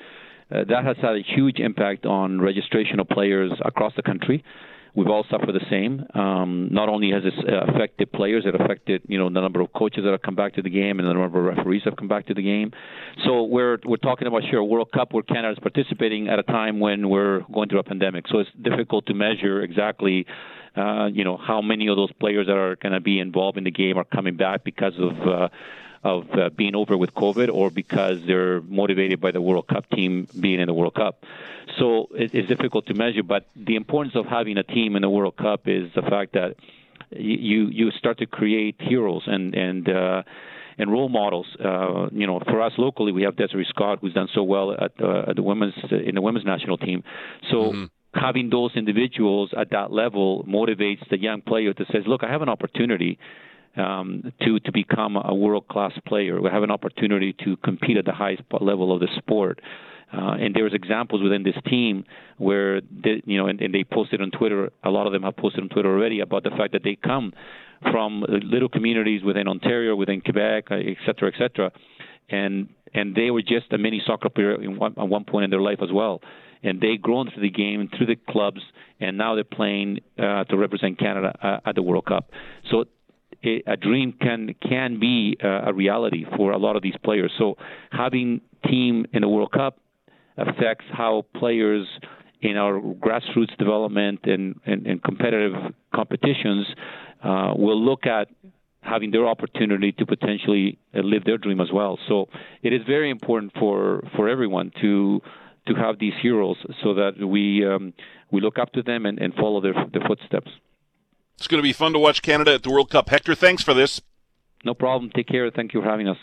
uh, 0.51 0.65
that 0.69 0.85
has 0.85 0.97
had 1.01 1.15
a 1.15 1.23
huge 1.23 1.61
impact 1.61 2.05
on 2.05 2.41
registration 2.41 3.01
of 3.01 3.09
players 3.09 3.53
across 3.65 3.93
the 3.97 4.03
country. 4.03 4.45
We've 4.97 5.09
all 5.09 5.25
suffered 5.29 5.53
the 5.53 5.67
same. 5.69 6.07
Um, 6.15 6.69
not 6.71 6.89
only 6.89 7.11
has 7.11 7.25
it 7.25 7.35
uh, 7.49 7.73
affected 7.73 8.13
players, 8.13 8.45
it 8.47 8.55
affected 8.61 9.03
you 9.09 9.19
know 9.19 9.29
the 9.29 9.41
number 9.41 9.61
of 9.61 9.73
coaches 9.73 10.05
that 10.05 10.11
have 10.11 10.23
come 10.23 10.37
back 10.37 10.55
to 10.55 10.63
the 10.63 10.71
game 10.71 10.99
and 10.99 11.09
the 11.09 11.13
number 11.13 11.49
of 11.49 11.57
referees 11.57 11.83
that 11.85 11.91
have 11.91 11.97
come 11.97 12.09
back 12.09 12.27
to 12.27 12.35
the 12.35 12.43
game. 12.43 12.73
So 13.25 13.45
we're 13.45 13.79
we're 13.85 13.97
talking 13.97 14.29
about 14.29 14.43
sure 14.51 14.63
World 14.63 14.91
Cup 14.93 15.13
where 15.13 15.23
Canada 15.23 15.53
is 15.53 15.59
participating 15.61 16.29
at 16.29 16.39
a 16.39 16.45
time 16.45 16.79
when 16.81 17.09
we're 17.09 17.41
going 17.53 17.69
through 17.69 17.81
a 17.81 17.85
pandemic. 17.85 18.27
So 18.29 18.39
it's 18.39 18.51
difficult 18.63 19.07
to 19.07 19.15
measure 19.15 19.63
exactly 19.63 20.27
uh, 20.77 21.07
you 21.07 21.25
know, 21.25 21.37
how 21.37 21.61
many 21.61 21.89
of 21.89 21.97
those 21.97 22.13
players 22.13 22.47
that 22.47 22.57
are 22.57 22.77
going 22.77 22.93
to 22.93 23.01
be 23.01 23.21
involved 23.21 23.59
in 23.59 23.65
the 23.65 23.71
game 23.71 23.97
are 23.97 24.05
coming 24.05 24.37
back 24.37 24.65
because 24.65 24.95
of 24.99 25.29
uh, 25.29 25.49
of 26.03 26.25
uh, 26.33 26.51
being 26.51 26.75
over 26.75 26.97
with 26.97 27.15
COVID 27.15 27.49
or 27.53 27.71
because 27.71 28.19
they're 28.27 28.61
motivated 28.63 29.21
by 29.21 29.31
the 29.31 29.41
World 29.41 29.67
Cup 29.69 29.89
team 29.91 30.29
being 30.39 30.61
in 30.61 30.67
the 30.67 30.75
World 30.75 30.95
Cup. 30.95 31.25
So 31.79 32.09
it, 32.13 32.35
it's 32.35 32.49
difficult 32.49 32.87
to 32.87 32.95
measure, 32.95 33.23
but 33.23 33.47
the 33.57 33.77
importance 33.77 34.15
of 34.15 34.27
having 34.27 34.59
a 34.59 34.63
team 34.63 34.97
in 34.97 35.03
the 35.03 35.09
World 35.09 35.37
Cup 35.37 35.63
is 35.67 35.91
the 35.95 36.03
fact 36.03 36.35
that 36.35 36.57
you 37.11 37.69
you 37.69 37.91
start 37.93 38.19
to 38.19 38.27
create 38.27 38.77
heroes 38.81 39.23
and 39.27 39.55
and 39.55 39.89
uh, 39.89 40.23
and 40.77 40.93
role 40.93 41.09
models. 41.09 41.47
Uh, 41.59 42.09
you 42.13 42.27
know, 42.27 42.41
for 42.41 42.61
us 42.61 42.73
locally, 42.77 43.13
we 43.13 43.23
have 43.23 43.37
Desiree 43.37 43.67
Scott, 43.69 43.99
who's 44.01 44.13
done 44.13 44.29
so 44.35 44.43
well 44.43 44.73
at, 44.73 44.93
uh, 45.01 45.31
at 45.31 45.37
the 45.37 45.43
women's 45.43 45.75
in 45.91 46.15
the 46.17 46.21
women's 46.21 46.45
national 46.45 46.79
team. 46.79 47.03
So 47.51 47.57
mm-hmm 47.57 47.85
having 48.15 48.51
those 48.51 48.73
individuals 48.77 49.51
at 49.59 49.71
that 49.71 49.93
level 49.93 50.45
motivates 50.49 51.09
the 51.11 51.19
young 51.19 51.43
player 51.43 51.73
to 51.73 51.85
says, 51.93 52.03
look, 52.07 52.23
I 52.23 52.31
have 52.31 52.43
an 52.43 52.49
opportunity 52.49 53.19
um, 53.77 54.33
to 54.43 54.61
to 54.61 54.73
become 54.73 55.17
a 55.17 55.35
world 55.35 55.67
class 55.69 55.93
player. 56.07 56.41
We 56.41 56.51
have 56.51 56.63
an 56.63 56.71
opportunity 56.71 57.35
to 57.45 57.57
compete 57.59 57.97
at 57.97 58.05
the 58.05 58.13
highest 58.13 58.43
level 58.61 58.93
of 58.95 59.01
the 59.01 59.09
sport. 59.19 59.61
Uh, 60.13 60.35
and 60.35 60.55
there's 60.55 60.73
examples 60.75 61.23
within 61.23 61.43
this 61.43 61.57
team 61.67 62.05
where 62.39 62.81
they, 62.81 63.21
you 63.25 63.37
know, 63.37 63.49
and, 63.49 63.61
and 63.61 63.75
they 63.75 63.83
posted 63.83 64.21
on 64.21 64.31
Twitter. 64.31 64.71
A 64.85 64.91
lot 64.91 65.07
of 65.07 65.13
them 65.13 65.23
have 65.23 65.37
posted 65.37 65.65
on 65.65 65.69
Twitter 65.71 65.89
already 65.89 66.21
about 66.21 66.45
the 66.45 66.51
fact 66.51 66.73
that 66.73 66.85
they 66.85 66.95
come 66.95 67.33
from 67.91 68.25
little 68.29 68.69
communities 68.69 69.25
within 69.25 69.49
Ontario, 69.49 69.97
within 69.97 70.21
Quebec, 70.21 70.67
et 70.71 70.97
cetera, 71.05 71.33
et 71.35 71.35
cetera, 71.37 71.73
and 72.31 72.69
and 72.95 73.17
they 73.17 73.33
were 73.33 73.43
just 73.43 73.73
a 73.73 73.79
mini 73.79 74.01
soccer 74.07 74.29
player 74.29 74.63
in 74.63 74.77
one, 74.77 74.95
at 74.97 75.09
one 75.09 75.25
point 75.25 75.45
in 75.45 75.51
their 75.51 75.61
life 75.61 75.81
as 75.83 75.91
well 75.93 76.21
and 76.65 76.81
they've 76.81 77.01
grown 77.01 77.31
through 77.31 77.43
the 77.43 77.51
game, 77.51 77.89
through 77.97 78.07
the 78.07 78.17
clubs, 78.29 78.61
and 79.01 79.17
now 79.19 79.35
they're 79.35 79.45
playing 79.45 80.01
uh, 80.19 80.45
to 80.45 80.57
represent 80.57 80.99
Canada 80.99 81.33
uh, 81.43 81.69
at 81.69 81.75
the 81.75 81.83
World 81.83 82.07
Cup. 82.07 82.31
So 82.71 82.85
a 83.45 83.77
dream 83.77 84.15
can 84.21 84.55
can 84.67 84.99
be 84.99 85.37
uh, 85.43 85.71
a 85.71 85.73
reality 85.75 86.25
for 86.37 86.53
a 86.53 86.59
lot 86.59 86.77
of 86.77 86.83
these 86.83 86.97
players. 87.05 87.31
So 87.39 87.57
having 87.91 88.41
team 88.67 89.07
in 89.13 89.21
the 89.21 89.29
World 89.29 89.53
Cup 89.53 89.79
affects 90.37 90.87
how 90.91 91.27
players 91.37 91.87
in 92.41 92.57
our 92.57 92.81
grassroots 92.81 93.57
development 93.59 94.21
and, 94.25 94.61
and, 94.67 94.87
and 94.87 95.03
competitive 95.03 95.53
competitions 95.95 96.67
uh, 97.23 97.55
will 97.57 97.83
look 97.83 98.07
at 98.07 98.29
having 98.81 99.11
their 99.11 99.27
opportunity 99.27 99.93
to 99.93 100.05
potentially 100.05 100.79
uh, 100.95 101.01
live 101.01 101.25
their 101.25 101.39
dream 101.39 101.61
as 101.61 101.69
well. 101.73 101.99
So 102.07 102.29
it 102.63 102.73
is 102.73 102.83
very 102.87 103.11
important 103.11 103.53
for, 103.59 104.07
for 104.15 104.29
everyone 104.29 104.73
to 104.83 105.21
to 105.67 105.75
have 105.75 105.99
these 105.99 106.15
heroes 106.21 106.57
so 106.83 106.95
that 106.95 107.19
we 107.19 107.65
um, 107.67 107.93
we 108.31 108.41
look 108.41 108.59
up 108.59 108.73
to 108.73 108.83
them 108.83 109.07
and, 109.07 109.19
and 109.19 109.35
follow 109.35 109.61
their 109.61 109.75
their 109.93 110.03
footsteps. 110.07 110.51
It's 111.37 111.49
going 111.49 111.59
to 111.59 111.63
be 111.63 111.73
fun 111.73 111.93
to 111.95 111.99
watch 111.99 112.23
Canada 112.23 112.55
at 112.55 112.63
the 112.63 112.71
World 112.71 112.91
Cup. 112.91 113.09
Hector, 113.09 113.35
thanks 113.35 113.63
for 113.63 113.75
this. 113.75 114.01
No 114.65 114.73
problem. 114.75 115.11
Take 115.11 115.27
care. 115.27 115.51
Thank 115.51 115.75
you 115.75 115.83
for 115.83 115.89
having 115.89 116.09
us. 116.09 116.19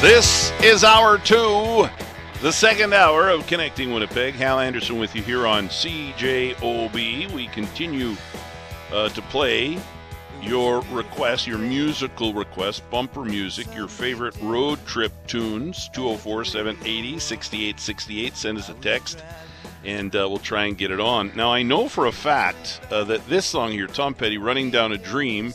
This 0.00 0.52
is 0.62 0.84
hour 0.84 1.18
two, 1.18 1.88
the 2.40 2.52
second 2.52 2.94
hour 2.94 3.30
of 3.30 3.44
Connecting 3.48 3.92
Winnipeg. 3.92 4.34
Hal 4.34 4.60
Anderson 4.60 5.00
with 5.00 5.16
you 5.16 5.22
here 5.22 5.44
on 5.44 5.68
CJOB. 5.68 7.32
We 7.32 7.48
continue 7.48 8.14
uh, 8.92 9.08
to 9.08 9.22
play 9.22 9.76
your 10.42 10.80
requests, 10.92 11.46
your 11.46 11.58
musical 11.58 12.32
requests, 12.32 12.80
bumper 12.80 13.24
music, 13.24 13.72
your 13.74 13.88
favorite 13.88 14.36
road 14.40 14.84
trip 14.86 15.12
tunes, 15.26 15.88
204 15.92 16.44
780 16.44 17.18
6868. 17.18 18.36
Send 18.36 18.58
us 18.58 18.68
a 18.68 18.74
text 18.74 19.22
and 19.84 20.14
uh, 20.14 20.26
we'll 20.28 20.38
try 20.38 20.64
and 20.64 20.76
get 20.76 20.90
it 20.90 21.00
on. 21.00 21.32
Now, 21.36 21.52
I 21.52 21.62
know 21.62 21.88
for 21.88 22.06
a 22.06 22.12
fact 22.12 22.80
uh, 22.90 23.04
that 23.04 23.26
this 23.28 23.46
song 23.46 23.70
here, 23.72 23.86
Tom 23.86 24.14
Petty, 24.14 24.38
Running 24.38 24.70
Down 24.70 24.92
a 24.92 24.98
Dream, 24.98 25.54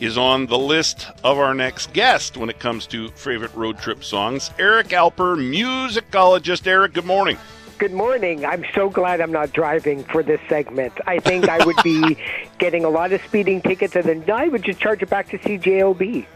is 0.00 0.16
on 0.16 0.46
the 0.46 0.58
list 0.58 1.08
of 1.24 1.38
our 1.38 1.54
next 1.54 1.92
guest 1.92 2.36
when 2.36 2.48
it 2.48 2.58
comes 2.58 2.86
to 2.86 3.08
favorite 3.10 3.54
road 3.54 3.78
trip 3.78 4.04
songs. 4.04 4.50
Eric 4.58 4.88
Alper, 4.88 5.36
musicologist. 5.36 6.66
Eric, 6.66 6.94
good 6.94 7.04
morning. 7.04 7.36
Good 7.78 7.92
morning. 7.92 8.44
I'm 8.44 8.64
so 8.74 8.90
glad 8.90 9.20
I'm 9.20 9.30
not 9.30 9.52
driving 9.52 10.02
for 10.02 10.24
this 10.24 10.40
segment. 10.48 10.92
I 11.06 11.20
think 11.20 11.48
I 11.48 11.64
would 11.64 11.80
be 11.84 12.18
getting 12.58 12.84
a 12.84 12.88
lot 12.88 13.12
of 13.12 13.22
speeding 13.22 13.62
tickets, 13.62 13.94
and 13.94 14.04
then 14.04 14.28
I 14.28 14.48
would 14.48 14.64
just 14.64 14.80
charge 14.80 15.00
it 15.00 15.08
back 15.08 15.28
to 15.28 15.38
CJOB. 15.38 16.26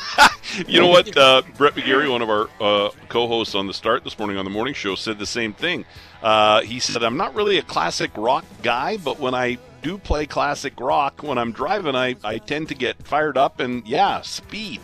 you 0.66 0.80
know 0.80 0.86
what? 0.86 1.14
Uh, 1.14 1.42
Brett 1.58 1.74
McGarry, 1.74 2.10
one 2.10 2.22
of 2.22 2.30
our 2.30 2.48
uh, 2.58 2.88
co-hosts 3.10 3.54
on 3.54 3.66
the 3.66 3.74
start 3.74 4.02
this 4.02 4.18
morning 4.18 4.38
on 4.38 4.46
the 4.46 4.50
morning 4.50 4.72
show, 4.72 4.94
said 4.94 5.18
the 5.18 5.26
same 5.26 5.52
thing. 5.52 5.84
Uh, 6.22 6.62
he 6.62 6.80
said, 6.80 7.02
"I'm 7.02 7.18
not 7.18 7.34
really 7.34 7.58
a 7.58 7.62
classic 7.62 8.10
rock 8.16 8.46
guy, 8.62 8.96
but 8.96 9.20
when 9.20 9.34
I 9.34 9.58
do 9.82 9.98
play 9.98 10.24
classic 10.24 10.80
rock 10.80 11.22
when 11.22 11.36
I'm 11.36 11.52
driving, 11.52 11.96
I, 11.96 12.16
I 12.24 12.38
tend 12.38 12.68
to 12.68 12.74
get 12.74 13.06
fired 13.06 13.36
up 13.36 13.60
and 13.60 13.86
yeah, 13.86 14.22
speed." 14.22 14.80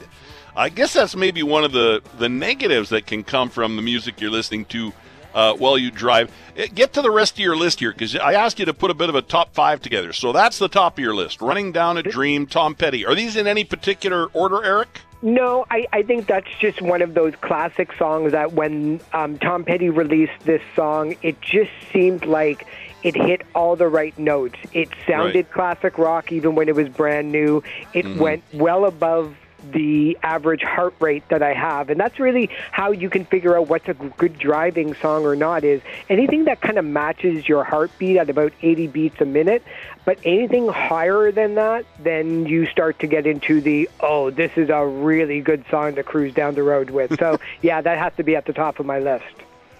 I 0.54 0.68
guess 0.68 0.92
that's 0.92 1.16
maybe 1.16 1.42
one 1.42 1.64
of 1.64 1.72
the 1.72 2.02
the 2.18 2.28
negatives 2.28 2.90
that 2.90 3.06
can 3.06 3.24
come 3.24 3.48
from 3.48 3.76
the 3.76 3.82
music 3.82 4.20
you're 4.20 4.30
listening 4.30 4.66
to 4.66 4.92
uh, 5.34 5.54
while 5.54 5.76
you 5.76 5.90
drive. 5.90 6.32
Eh, 6.56 6.66
get 6.74 6.92
to 6.94 7.02
the 7.02 7.10
rest 7.10 7.34
of 7.34 7.38
your 7.40 7.56
list 7.56 7.80
here 7.80 7.92
because 7.92 8.16
I 8.16 8.34
asked 8.34 8.58
you 8.58 8.64
to 8.66 8.74
put 8.74 8.90
a 8.90 8.94
bit 8.94 9.08
of 9.08 9.14
a 9.14 9.22
top 9.22 9.54
five 9.54 9.80
together. 9.82 10.12
So 10.12 10.32
that's 10.32 10.58
the 10.58 10.68
top 10.68 10.96
of 10.98 11.02
your 11.02 11.14
list. 11.14 11.40
Running 11.42 11.72
Down 11.72 11.98
a 11.98 12.02
Dream, 12.02 12.46
Tom 12.46 12.74
Petty. 12.74 13.04
Are 13.04 13.14
these 13.14 13.36
in 13.36 13.46
any 13.46 13.64
particular 13.64 14.26
order, 14.32 14.64
Eric? 14.64 15.00
No, 15.22 15.64
I, 15.70 15.86
I 15.92 16.02
think 16.02 16.26
that's 16.26 16.48
just 16.60 16.82
one 16.82 17.00
of 17.00 17.14
those 17.14 17.34
classic 17.40 17.92
songs 17.94 18.32
that 18.32 18.52
when 18.52 19.00
um, 19.14 19.38
Tom 19.38 19.64
Petty 19.64 19.88
released 19.88 20.38
this 20.44 20.60
song, 20.76 21.16
it 21.22 21.40
just 21.40 21.70
seemed 21.92 22.26
like 22.26 22.66
it 23.02 23.16
hit 23.16 23.40
all 23.54 23.74
the 23.74 23.88
right 23.88 24.16
notes. 24.18 24.56
It 24.74 24.90
sounded 25.06 25.34
Right. 25.46 25.50
classic 25.50 25.96
rock 25.98 26.30
even 26.30 26.54
when 26.54 26.68
it 26.68 26.74
was 26.74 26.88
brand 26.90 27.32
new. 27.32 27.62
It 27.94 28.06
went 28.18 28.42
well 28.52 28.84
above 28.84 29.34
the 29.72 30.18
average 30.22 30.62
heart 30.62 30.94
rate 31.00 31.26
that 31.28 31.42
I 31.42 31.52
have. 31.52 31.90
And 31.90 31.98
that's 31.98 32.18
really 32.18 32.50
how 32.70 32.92
you 32.92 33.10
can 33.10 33.24
figure 33.24 33.56
out 33.56 33.68
what's 33.68 33.88
a 33.88 33.94
good 33.94 34.38
driving 34.38 34.94
song 34.94 35.24
or 35.24 35.36
not 35.36 35.64
is 35.64 35.80
anything 36.08 36.44
that 36.44 36.60
kind 36.60 36.78
of 36.78 36.84
matches 36.84 37.48
your 37.48 37.64
heartbeat 37.64 38.16
at 38.16 38.30
about 38.30 38.52
80 38.62 38.86
beats 38.88 39.20
a 39.20 39.24
minute. 39.24 39.62
But 40.04 40.18
anything 40.24 40.68
higher 40.68 41.32
than 41.32 41.54
that, 41.54 41.86
then 42.00 42.46
you 42.46 42.66
start 42.66 42.98
to 42.98 43.06
get 43.06 43.26
into 43.26 43.60
the, 43.60 43.88
oh, 44.00 44.30
this 44.30 44.52
is 44.56 44.68
a 44.68 44.86
really 44.86 45.40
good 45.40 45.64
song 45.70 45.94
to 45.94 46.02
cruise 46.02 46.34
down 46.34 46.54
the 46.54 46.62
road 46.62 46.90
with. 46.90 47.18
So, 47.18 47.40
yeah, 47.62 47.80
that 47.80 47.98
has 47.98 48.12
to 48.16 48.22
be 48.22 48.36
at 48.36 48.44
the 48.44 48.52
top 48.52 48.78
of 48.80 48.86
my 48.86 48.98
list. 48.98 49.24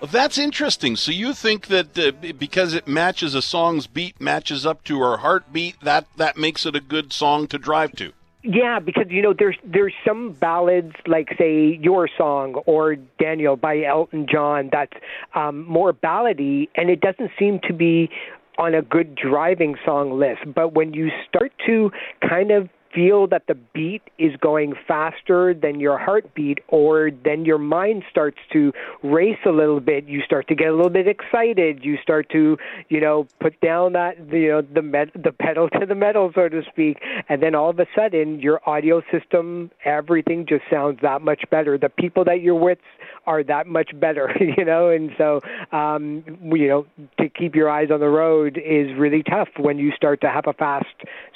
Well, 0.00 0.10
that's 0.10 0.36
interesting. 0.36 0.96
So 0.96 1.12
you 1.12 1.32
think 1.32 1.68
that 1.68 1.98
uh, 1.98 2.12
because 2.38 2.74
it 2.74 2.86
matches 2.86 3.34
a 3.34 3.40
song's 3.40 3.86
beat, 3.86 4.20
matches 4.20 4.66
up 4.66 4.84
to 4.84 5.00
our 5.00 5.18
heartbeat, 5.18 5.80
that 5.80 6.06
that 6.16 6.36
makes 6.36 6.66
it 6.66 6.76
a 6.76 6.80
good 6.80 7.10
song 7.10 7.46
to 7.46 7.58
drive 7.58 7.92
to. 7.92 8.12
Yeah, 8.46 8.78
because 8.78 9.06
you 9.08 9.22
know 9.22 9.32
there's 9.36 9.56
there's 9.64 9.94
some 10.06 10.32
ballads 10.32 10.92
like 11.06 11.30
say 11.38 11.78
your 11.80 12.10
song 12.18 12.56
or 12.66 12.96
Daniel 13.18 13.56
by 13.56 13.84
Elton 13.84 14.26
John 14.30 14.68
that's 14.70 14.92
um, 15.34 15.64
more 15.64 15.94
ballady, 15.94 16.68
and 16.74 16.90
it 16.90 17.00
doesn't 17.00 17.30
seem 17.38 17.58
to 17.66 17.72
be 17.72 18.10
on 18.58 18.74
a 18.74 18.82
good 18.82 19.14
driving 19.14 19.76
song 19.82 20.18
list. 20.18 20.42
But 20.54 20.74
when 20.74 20.92
you 20.92 21.08
start 21.26 21.52
to 21.66 21.90
kind 22.20 22.50
of 22.50 22.68
feel 22.94 23.26
that 23.28 23.46
the 23.48 23.54
beat 23.54 24.02
is 24.18 24.32
going 24.40 24.74
faster 24.86 25.54
than 25.54 25.80
your 25.80 25.98
heartbeat 25.98 26.58
or 26.68 27.10
then 27.24 27.44
your 27.44 27.58
mind 27.58 28.02
starts 28.10 28.38
to 28.52 28.72
race 29.02 29.38
a 29.46 29.50
little 29.50 29.80
bit 29.80 30.04
you 30.04 30.20
start 30.22 30.46
to 30.48 30.54
get 30.54 30.68
a 30.68 30.74
little 30.74 30.90
bit 30.90 31.08
excited 31.08 31.84
you 31.84 31.96
start 32.02 32.28
to 32.30 32.56
you 32.88 33.00
know 33.00 33.26
put 33.40 33.58
down 33.60 33.92
that 33.92 34.16
you 34.32 34.48
know 34.48 34.62
the 34.62 34.82
met- 34.82 35.12
the 35.14 35.32
pedal 35.32 35.68
to 35.80 35.86
the 35.86 35.94
metal 35.94 36.30
so 36.34 36.48
to 36.48 36.62
speak 36.70 36.98
and 37.28 37.42
then 37.42 37.54
all 37.54 37.70
of 37.70 37.78
a 37.78 37.86
sudden 37.96 38.38
your 38.40 38.60
audio 38.68 39.02
system 39.10 39.70
everything 39.84 40.46
just 40.46 40.64
sounds 40.70 40.98
that 41.02 41.22
much 41.22 41.44
better. 41.50 41.78
The 41.78 41.88
people 41.88 42.24
that 42.24 42.40
you're 42.40 42.54
with 42.54 42.78
are 43.26 43.42
that 43.42 43.66
much 43.66 43.90
better 43.98 44.30
you 44.58 44.64
know 44.64 44.90
and 44.90 45.10
so 45.16 45.40
um 45.72 46.22
you 46.42 46.68
know 46.68 46.86
to 47.18 47.28
keep 47.30 47.54
your 47.54 47.70
eyes 47.70 47.88
on 47.90 48.00
the 48.00 48.08
road 48.08 48.58
is 48.58 48.88
really 48.98 49.22
tough 49.22 49.48
when 49.58 49.78
you 49.78 49.92
start 49.92 50.20
to 50.20 50.28
have 50.28 50.44
a 50.46 50.52
fast 50.52 50.84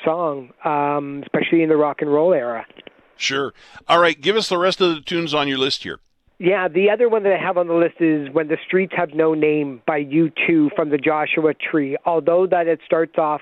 song 0.04 0.50
um 0.64 1.22
especially 1.22 1.47
in 1.52 1.68
the 1.68 1.76
rock 1.76 2.00
and 2.00 2.12
roll 2.12 2.32
era 2.32 2.64
Sure. 3.18 3.52
All 3.88 3.98
right, 3.98 4.18
give 4.18 4.36
us 4.36 4.48
the 4.48 4.58
rest 4.58 4.80
of 4.80 4.94
the 4.94 5.00
tunes 5.00 5.34
on 5.34 5.48
your 5.48 5.58
list 5.58 5.82
here. 5.82 5.98
Yeah, 6.40 6.68
the 6.68 6.88
other 6.88 7.08
one 7.08 7.24
that 7.24 7.32
I 7.32 7.36
have 7.36 7.58
on 7.58 7.66
the 7.66 7.74
list 7.74 7.96
is 7.98 8.32
When 8.32 8.46
the 8.46 8.58
Streets 8.64 8.92
Have 8.96 9.12
No 9.12 9.34
Name 9.34 9.82
by 9.88 10.04
U2 10.04 10.68
from 10.76 10.90
the 10.90 10.96
Joshua 10.96 11.52
Tree. 11.52 11.96
Although 12.06 12.46
that 12.46 12.68
it 12.68 12.78
starts 12.86 13.18
off 13.18 13.40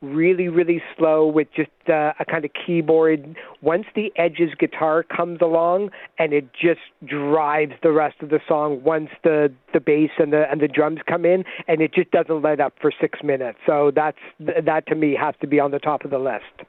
really, 0.00 0.48
really 0.48 0.82
slow 0.96 1.26
with 1.26 1.48
just 1.54 1.68
uh, 1.90 2.14
a 2.18 2.24
kind 2.24 2.46
of 2.46 2.50
keyboard, 2.54 3.36
once 3.60 3.84
the 3.94 4.10
Edge's 4.16 4.54
guitar 4.58 5.02
comes 5.02 5.42
along 5.42 5.90
and 6.18 6.32
it 6.32 6.48
just 6.54 6.80
drives 7.04 7.74
the 7.82 7.92
rest 7.92 8.16
of 8.22 8.30
the 8.30 8.40
song 8.48 8.82
once 8.82 9.10
the, 9.24 9.52
the 9.74 9.80
bass 9.80 10.10
and 10.18 10.32
the 10.32 10.50
and 10.50 10.62
the 10.62 10.68
drums 10.68 11.00
come 11.06 11.26
in 11.26 11.44
and 11.66 11.82
it 11.82 11.92
just 11.92 12.10
doesn't 12.12 12.40
let 12.40 12.60
up 12.60 12.72
for 12.80 12.90
6 12.98 13.18
minutes. 13.22 13.58
So 13.66 13.92
that's 13.94 14.16
that 14.38 14.86
to 14.86 14.94
me 14.94 15.14
has 15.20 15.34
to 15.42 15.46
be 15.46 15.60
on 15.60 15.70
the 15.70 15.80
top 15.80 16.02
of 16.02 16.10
the 16.10 16.18
list. 16.18 16.66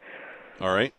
All 0.62 0.74
right. 0.74 0.94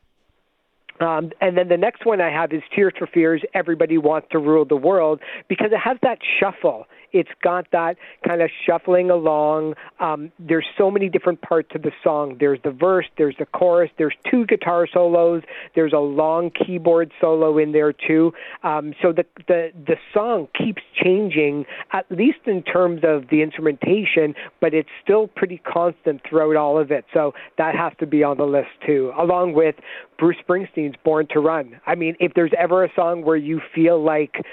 Um, 1.00 1.33
and 1.40 1.57
then 1.57 1.69
the 1.69 1.79
next 1.79 2.05
one 2.05 2.21
I 2.21 2.31
have 2.31 2.52
is 2.52 2.62
Tears 2.75 2.93
for 2.99 3.07
Fears, 3.07 3.43
Everybody 3.55 3.97
Wants 3.97 4.29
to 4.33 4.38
Rule 4.38 4.67
the 4.67 4.76
World, 4.76 5.21
because 5.49 5.69
it 5.73 5.79
has 5.79 5.97
that 6.02 6.19
shuffle. 6.38 6.87
It's 7.12 7.31
got 7.43 7.71
that 7.73 7.97
kind 8.26 8.43
of 8.43 8.50
shuffling 8.67 9.11
along. 9.11 9.75
Um, 9.99 10.33
there's 10.38 10.67
so 10.76 10.90
many 10.90 11.09
different 11.09 11.40
parts 11.43 11.71
of 11.75 11.83
the 11.83 11.93
song. 12.02 12.37
There's 12.38 12.61
the 12.62 12.71
verse, 12.71 13.07
there's 13.19 13.37
the 13.38 13.47
chorus, 13.47 13.90
there's 13.99 14.14
two 14.31 14.47
guitar 14.47 14.87
solos, 14.87 15.43
there's 15.75 15.93
a 15.93 15.99
long 15.99 16.50
keyboard 16.50 17.12
solo 17.21 17.59
in 17.59 17.73
there 17.73 17.93
too. 17.93 18.33
Um, 18.62 18.95
so 19.02 19.12
the, 19.12 19.26
the 19.49 19.73
the 19.87 19.97
song 20.14 20.49
keeps 20.57 20.83
changing, 20.95 21.67
at 21.93 22.11
least 22.11 22.40
in 22.47 22.62
terms 22.62 23.02
of 23.05 23.29
the 23.31 23.43
instrumentation, 23.43 24.35
but 24.61 24.75
it's 24.75 24.88
still 25.02 25.29
pretty 25.29 25.59
constant 25.59 26.23
throughout 26.29 26.57
all 26.57 26.79
of 26.79 26.90
it. 26.90 27.05
So 27.12 27.35
that 27.59 27.75
has 27.75 27.93
to 28.00 28.07
be 28.07 28.23
on 28.23 28.37
the 28.37 28.47
list 28.47 28.71
too, 28.87 29.12
along 29.19 29.55
with 29.55 29.76
Bruce 30.19 30.37
Springsteen's 30.47 30.97
Born 31.05 31.26
to 31.31 31.40
Run. 31.40 31.81
I 31.87 31.95
mean, 31.95 32.17
if 32.21 32.35
there's 32.35 32.52
ever 32.59 32.85
a 32.85 32.93
song 32.95 33.23
where 33.23 33.37
you 33.37 33.61
feel 33.75 34.02
like, 34.02 34.45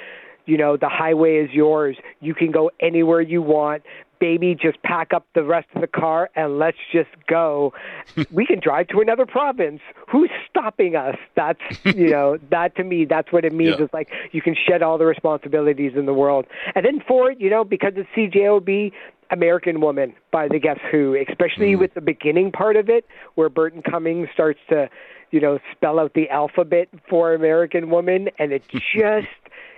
you 0.47 0.57
know, 0.57 0.77
the 0.77 0.89
highway 0.89 1.35
is 1.35 1.51
yours, 1.51 1.97
you 2.19 2.33
can 2.33 2.51
go 2.51 2.71
anywhere 2.79 3.21
you 3.21 3.41
want. 3.41 3.83
Baby, 4.19 4.57
just 4.59 4.81
pack 4.81 5.13
up 5.13 5.27
the 5.35 5.43
rest 5.43 5.67
of 5.75 5.81
the 5.81 5.87
car 5.87 6.31
and 6.35 6.57
let's 6.57 6.79
just 6.91 7.09
go. 7.27 7.71
we 8.31 8.47
can 8.47 8.59
drive 8.59 8.87
to 8.87 8.99
another 8.99 9.27
province. 9.27 9.79
Who's 10.11 10.31
stopping 10.49 10.95
us? 10.95 11.15
That's, 11.35 11.59
you 11.85 12.07
know, 12.09 12.39
that 12.49 12.75
to 12.77 12.83
me, 12.83 13.05
that's 13.05 13.31
what 13.31 13.45
it 13.45 13.53
means. 13.53 13.75
Yeah. 13.77 13.85
It's 13.85 13.93
like 13.93 14.09
you 14.31 14.41
can 14.41 14.55
shed 14.55 14.81
all 14.81 14.97
the 14.97 15.05
responsibilities 15.05 15.91
in 15.95 16.07
the 16.07 16.15
world. 16.15 16.47
And 16.73 16.83
then 16.83 16.99
for 17.07 17.29
it, 17.29 17.39
you 17.39 17.51
know, 17.51 17.63
because 17.63 17.93
it's 17.95 18.09
CJOB, 18.17 18.91
American 19.31 19.81
Woman 19.81 20.13
by 20.31 20.47
the 20.47 20.59
Guess 20.59 20.79
Who, 20.91 21.15
especially 21.29 21.73
mm. 21.73 21.79
with 21.79 21.93
the 21.93 22.01
beginning 22.01 22.51
part 22.51 22.75
of 22.75 22.89
it, 22.89 23.05
where 23.35 23.49
Burton 23.49 23.81
Cummings 23.81 24.29
starts 24.33 24.59
to, 24.69 24.89
you 25.31 25.39
know, 25.39 25.59
spell 25.71 25.99
out 25.99 26.13
the 26.13 26.29
alphabet 26.29 26.87
for 27.09 27.33
American 27.33 27.89
Woman, 27.89 28.29
and 28.39 28.51
it 28.51 28.63
just 28.69 29.27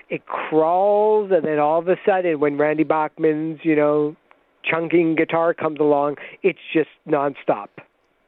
it 0.09 0.25
crawls, 0.25 1.31
and 1.31 1.45
then 1.45 1.59
all 1.59 1.79
of 1.79 1.87
a 1.87 1.97
sudden, 2.05 2.39
when 2.39 2.57
Randy 2.57 2.83
Bachman's, 2.83 3.59
you 3.63 3.75
know, 3.75 4.15
chunking 4.63 5.15
guitar 5.15 5.53
comes 5.53 5.79
along, 5.79 6.17
it's 6.43 6.59
just 6.73 6.89
nonstop. 7.07 7.67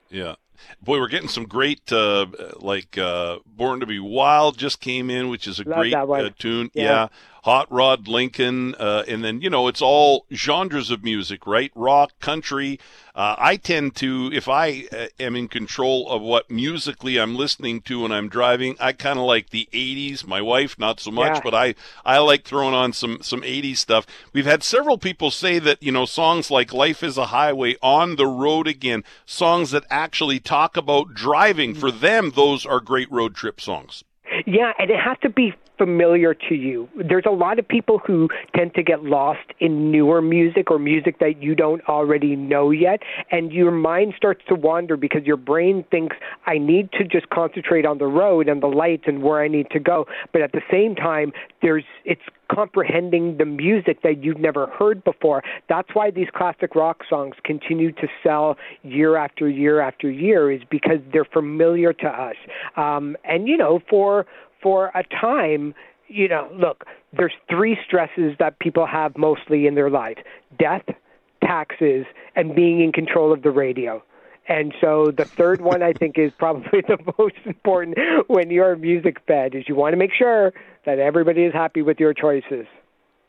Yeah. 0.09 0.35
Boy, 0.81 0.99
we're 0.99 1.07
getting 1.07 1.29
some 1.29 1.45
great, 1.45 1.91
uh, 1.91 2.27
like 2.59 2.97
uh, 2.97 3.39
"Born 3.45 3.79
to 3.79 3.87
Be 3.87 3.99
Wild" 3.99 4.57
just 4.57 4.79
came 4.79 5.09
in, 5.09 5.29
which 5.29 5.47
is 5.47 5.59
a 5.59 5.63
Love 5.63 5.79
great 5.79 5.93
uh, 5.95 6.29
tune. 6.37 6.69
Yeah. 6.73 6.83
Yeah. 6.83 7.07
Hot 7.43 7.65
Rod 7.71 8.07
Lincoln, 8.07 8.75
uh, 8.75 9.03
and 9.07 9.23
then 9.23 9.41
you 9.41 9.49
know 9.49 9.67
it's 9.67 9.81
all 9.81 10.25
genres 10.31 10.91
of 10.91 11.03
music, 11.03 11.47
right? 11.47 11.71
Rock, 11.75 12.11
country. 12.19 12.79
Uh, 13.15 13.35
I 13.37 13.57
tend 13.57 13.95
to, 13.97 14.29
if 14.31 14.47
I 14.47 14.85
uh, 14.91 15.07
am 15.19 15.35
in 15.35 15.49
control 15.49 16.07
of 16.09 16.21
what 16.21 16.49
musically 16.49 17.17
I'm 17.19 17.35
listening 17.35 17.81
to 17.81 18.03
when 18.03 18.11
I'm 18.11 18.29
driving, 18.29 18.77
I 18.79 18.93
kind 18.93 19.17
of 19.19 19.25
like 19.25 19.49
the 19.49 19.67
'80s. 19.73 20.25
My 20.25 20.41
wife, 20.41 20.77
not 20.77 20.99
so 20.99 21.09
much, 21.11 21.35
Yeah. 21.35 21.41
but 21.43 21.53
I 21.55 21.75
I 22.05 22.19
like 22.19 22.43
throwing 22.43 22.75
on 22.75 22.93
some 22.93 23.21
some 23.23 23.41
'80s 23.41 23.77
stuff. 23.77 24.05
We've 24.33 24.45
had 24.45 24.63
several 24.63 24.97
people 24.99 25.31
say 25.31 25.57
that 25.59 25.81
you 25.81 25.91
know 25.91 26.05
songs 26.05 26.51
like 26.51 26.73
"Life 26.73 27.01
Is 27.01 27.17
a 27.17 27.27
Highway," 27.27 27.75
"On 27.81 28.17
the 28.17 28.27
Road 28.27 28.67
Again," 28.67 29.03
songs 29.25 29.71
that 29.71 29.83
actually 29.89 30.39
talk 30.39 30.77
about 30.77 31.13
driving. 31.15 31.73
For 31.73 31.91
them, 31.91 32.31
those 32.35 32.65
are 32.67 32.79
great 32.79 33.11
road 33.11 33.33
trip 33.35 33.59
songs. 33.59 34.03
Yeah, 34.45 34.71
and 34.79 34.89
it 34.89 34.99
has 34.99 35.17
to 35.23 35.29
be 35.29 35.53
familiar 35.81 36.35
to 36.35 36.53
you. 36.53 36.87
There's 36.95 37.23
a 37.25 37.31
lot 37.31 37.57
of 37.57 37.67
people 37.67 37.97
who 38.05 38.29
tend 38.55 38.75
to 38.75 38.83
get 38.83 39.03
lost 39.03 39.39
in 39.59 39.89
newer 39.89 40.21
music 40.21 40.69
or 40.69 40.77
music 40.77 41.17
that 41.17 41.41
you 41.41 41.55
don't 41.55 41.81
already 41.89 42.35
know 42.35 42.69
yet, 42.69 42.99
and 43.31 43.51
your 43.51 43.71
mind 43.71 44.13
starts 44.15 44.41
to 44.49 44.53
wander 44.53 44.95
because 44.95 45.23
your 45.23 45.37
brain 45.37 45.83
thinks, 45.89 46.15
I 46.45 46.59
need 46.59 46.91
to 46.99 47.03
just 47.03 47.31
concentrate 47.31 47.83
on 47.83 47.97
the 47.97 48.05
road 48.05 48.47
and 48.47 48.61
the 48.61 48.67
lights 48.67 49.05
and 49.07 49.23
where 49.23 49.41
I 49.41 49.47
need 49.47 49.71
to 49.71 49.79
go. 49.79 50.05
But 50.31 50.43
at 50.43 50.51
the 50.51 50.61
same 50.69 50.93
time, 50.93 51.33
there's 51.63 51.85
it's 52.05 52.21
comprehending 52.51 53.37
the 53.37 53.45
music 53.45 54.03
that 54.03 54.23
you've 54.23 54.39
never 54.39 54.67
heard 54.67 55.03
before. 55.03 55.41
That's 55.69 55.87
why 55.93 56.11
these 56.11 56.27
classic 56.35 56.75
rock 56.75 57.01
songs 57.09 57.35
continue 57.43 57.91
to 57.93 58.07
sell 58.21 58.57
year 58.83 59.15
after 59.15 59.49
year 59.49 59.79
after 59.79 60.11
year, 60.11 60.51
is 60.51 60.61
because 60.69 60.99
they're 61.11 61.25
familiar 61.25 61.91
to 61.93 62.07
us. 62.07 62.35
Um, 62.75 63.17
and 63.23 63.47
you 63.47 63.57
know, 63.57 63.79
for 63.89 64.27
for 64.61 64.91
a 64.95 65.03
time, 65.03 65.73
you 66.07 66.27
know, 66.27 66.49
look, 66.53 66.85
there's 67.13 67.33
three 67.49 67.77
stresses 67.85 68.35
that 68.39 68.59
people 68.59 68.85
have 68.85 69.17
mostly 69.17 69.67
in 69.67 69.75
their 69.75 69.89
life: 69.89 70.17
death, 70.57 70.85
taxes, 71.43 72.05
and 72.35 72.55
being 72.55 72.81
in 72.81 72.91
control 72.91 73.31
of 73.31 73.41
the 73.41 73.51
radio. 73.51 74.03
And 74.47 74.73
so 74.81 75.11
the 75.11 75.25
third 75.25 75.61
one 75.71 75.81
I 75.83 75.93
think 75.93 76.17
is 76.17 76.31
probably 76.37 76.81
the 76.81 76.97
most 77.17 77.35
important 77.45 77.97
when 78.27 78.49
you're 78.49 78.73
a 78.73 78.77
music 78.77 79.17
fan 79.27 79.55
is 79.55 79.67
you 79.67 79.75
want 79.75 79.93
to 79.93 79.97
make 79.97 80.13
sure 80.13 80.53
that 80.85 80.99
everybody 80.99 81.43
is 81.43 81.53
happy 81.53 81.81
with 81.81 81.99
your 81.99 82.13
choices. 82.13 82.65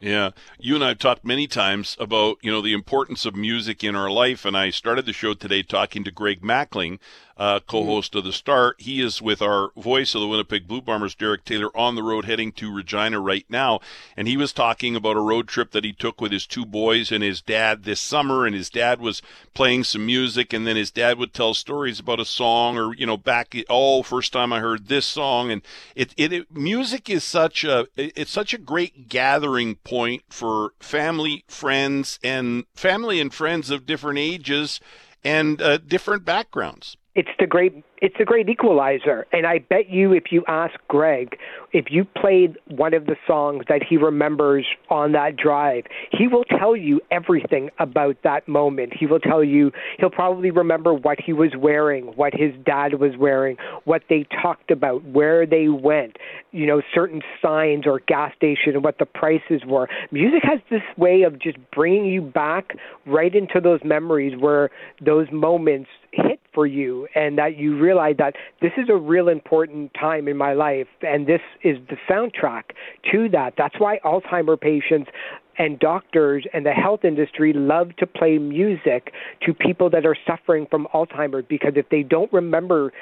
Yeah, 0.02 0.30
you 0.58 0.74
and 0.74 0.82
I 0.82 0.88
have 0.88 0.98
talked 0.98 1.24
many 1.24 1.46
times 1.46 1.96
about 2.00 2.38
you 2.42 2.50
know 2.50 2.60
the 2.60 2.72
importance 2.72 3.24
of 3.24 3.36
music 3.36 3.84
in 3.84 3.94
our 3.94 4.10
life, 4.10 4.44
and 4.44 4.56
I 4.56 4.70
started 4.70 5.06
the 5.06 5.12
show 5.12 5.32
today 5.32 5.62
talking 5.62 6.02
to 6.02 6.10
Greg 6.10 6.42
Mackling, 6.42 6.98
uh, 7.36 7.60
co-host 7.60 8.16
of 8.16 8.24
the 8.24 8.32
Star. 8.32 8.74
He 8.78 9.00
is 9.00 9.22
with 9.22 9.40
our 9.40 9.70
voice 9.76 10.16
of 10.16 10.20
the 10.20 10.26
Winnipeg 10.26 10.66
Blue 10.66 10.80
Bombers, 10.80 11.14
Derek 11.14 11.44
Taylor, 11.44 11.70
on 11.76 11.94
the 11.94 12.02
road 12.02 12.24
heading 12.24 12.50
to 12.54 12.74
Regina 12.74 13.20
right 13.20 13.46
now, 13.48 13.78
and 14.16 14.26
he 14.26 14.36
was 14.36 14.52
talking 14.52 14.96
about 14.96 15.16
a 15.16 15.20
road 15.20 15.46
trip 15.46 15.70
that 15.70 15.84
he 15.84 15.92
took 15.92 16.20
with 16.20 16.32
his 16.32 16.48
two 16.48 16.66
boys 16.66 17.12
and 17.12 17.22
his 17.22 17.40
dad 17.40 17.84
this 17.84 18.00
summer, 18.00 18.44
and 18.44 18.56
his 18.56 18.70
dad 18.70 19.00
was 19.00 19.22
playing 19.54 19.84
some 19.84 20.04
music, 20.04 20.52
and 20.52 20.66
then 20.66 20.74
his 20.74 20.90
dad 20.90 21.16
would 21.16 21.32
tell 21.32 21.54
stories 21.54 22.00
about 22.00 22.18
a 22.18 22.24
song 22.24 22.76
or 22.76 22.92
you 22.92 23.06
know 23.06 23.16
back 23.16 23.54
oh 23.70 24.02
first 24.02 24.32
time 24.32 24.52
I 24.52 24.58
heard 24.58 24.88
this 24.88 25.06
song, 25.06 25.52
and 25.52 25.62
it 25.94 26.12
it, 26.16 26.32
it 26.32 26.50
music 26.50 27.08
is 27.08 27.22
such 27.22 27.62
a 27.62 27.86
it's 27.96 28.32
such 28.32 28.52
a 28.52 28.58
great 28.58 29.08
gathering 29.08 29.76
point 29.76 29.91
for 30.28 30.72
family, 30.80 31.44
friends, 31.48 32.18
and 32.22 32.64
family 32.74 33.20
and 33.20 33.32
friends 33.32 33.70
of 33.70 33.86
different 33.86 34.18
ages 34.18 34.80
and 35.24 35.60
uh, 35.60 35.78
different 35.78 36.24
backgrounds. 36.24 36.96
It's 37.14 37.30
the 37.38 37.46
great 37.46 37.84
it's 38.02 38.16
a 38.18 38.24
great 38.24 38.48
equalizer. 38.48 39.26
And 39.32 39.46
I 39.46 39.60
bet 39.60 39.88
you, 39.88 40.12
if 40.12 40.24
you 40.32 40.42
ask 40.48 40.74
Greg, 40.88 41.38
if 41.72 41.86
you 41.88 42.04
played 42.04 42.58
one 42.66 42.94
of 42.94 43.06
the 43.06 43.14
songs 43.28 43.64
that 43.68 43.80
he 43.88 43.96
remembers 43.96 44.66
on 44.90 45.12
that 45.12 45.36
drive, 45.36 45.84
he 46.10 46.26
will 46.26 46.42
tell 46.42 46.74
you 46.74 47.00
everything 47.12 47.70
about 47.78 48.16
that 48.24 48.48
moment. 48.48 48.92
He 48.92 49.06
will 49.06 49.20
tell 49.20 49.44
you, 49.44 49.70
he'll 50.00 50.10
probably 50.10 50.50
remember 50.50 50.92
what 50.92 51.20
he 51.24 51.32
was 51.32 51.52
wearing, 51.56 52.06
what 52.16 52.34
his 52.34 52.52
dad 52.66 52.94
was 52.94 53.16
wearing, 53.16 53.56
what 53.84 54.02
they 54.08 54.26
talked 54.42 54.72
about, 54.72 55.04
where 55.04 55.46
they 55.46 55.68
went, 55.68 56.16
you 56.50 56.66
know, 56.66 56.82
certain 56.92 57.22
signs 57.40 57.86
or 57.86 58.00
gas 58.08 58.34
station 58.34 58.74
and 58.74 58.82
what 58.82 58.98
the 58.98 59.06
prices 59.06 59.62
were. 59.64 59.88
Music 60.10 60.42
has 60.42 60.58
this 60.70 60.82
way 60.96 61.22
of 61.22 61.38
just 61.38 61.56
bringing 61.70 62.06
you 62.06 62.20
back 62.20 62.76
right 63.06 63.36
into 63.36 63.60
those 63.60 63.80
memories 63.84 64.36
where 64.36 64.70
those 65.00 65.30
moments 65.30 65.88
hit 66.10 66.40
for 66.52 66.66
you 66.66 67.06
and 67.14 67.38
that 67.38 67.56
you 67.56 67.78
realize 67.78 68.16
that 68.18 68.34
this 68.60 68.72
is 68.76 68.88
a 68.88 68.96
real 68.96 69.28
important 69.28 69.92
time 69.94 70.28
in 70.28 70.36
my 70.36 70.52
life, 70.52 70.88
and 71.02 71.26
this 71.26 71.40
is 71.62 71.78
the 71.88 71.96
soundtrack 72.10 72.62
to 73.10 73.28
that. 73.30 73.54
That's 73.56 73.74
why 73.78 73.98
Alzheimer 74.04 74.60
patients 74.60 75.10
and 75.58 75.78
doctors 75.78 76.46
and 76.54 76.64
the 76.64 76.72
health 76.72 77.04
industry 77.04 77.52
love 77.52 77.94
to 77.96 78.06
play 78.06 78.38
music 78.38 79.12
to 79.42 79.52
people 79.52 79.90
that 79.90 80.06
are 80.06 80.16
suffering 80.26 80.66
from 80.70 80.88
Alzheimer's 80.94 81.44
because 81.48 81.72
if 81.76 81.88
they 81.90 82.02
don't 82.02 82.32
remember 82.32 82.92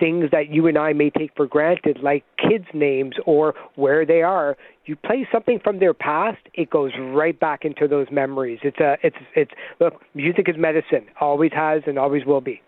things 0.00 0.30
that 0.32 0.48
you 0.48 0.66
and 0.66 0.78
I 0.78 0.94
may 0.94 1.10
take 1.10 1.30
for 1.36 1.46
granted, 1.46 1.98
like 2.02 2.24
kids' 2.38 2.64
names 2.72 3.14
or 3.26 3.54
where 3.76 4.06
they 4.06 4.22
are, 4.22 4.56
you 4.86 4.96
play 4.96 5.28
something 5.30 5.60
from 5.62 5.78
their 5.78 5.94
past, 5.94 6.38
it 6.54 6.70
goes 6.70 6.90
right 6.98 7.38
back 7.38 7.64
into 7.64 7.86
those 7.86 8.06
memories. 8.10 8.58
It's 8.62 8.80
a, 8.80 8.96
it's, 9.02 9.16
it's. 9.36 9.52
Look, 9.78 10.00
music 10.14 10.48
is 10.48 10.56
medicine. 10.58 11.06
Always 11.20 11.52
has 11.54 11.82
and 11.86 11.98
always 11.98 12.24
will 12.24 12.40
be. 12.40 12.62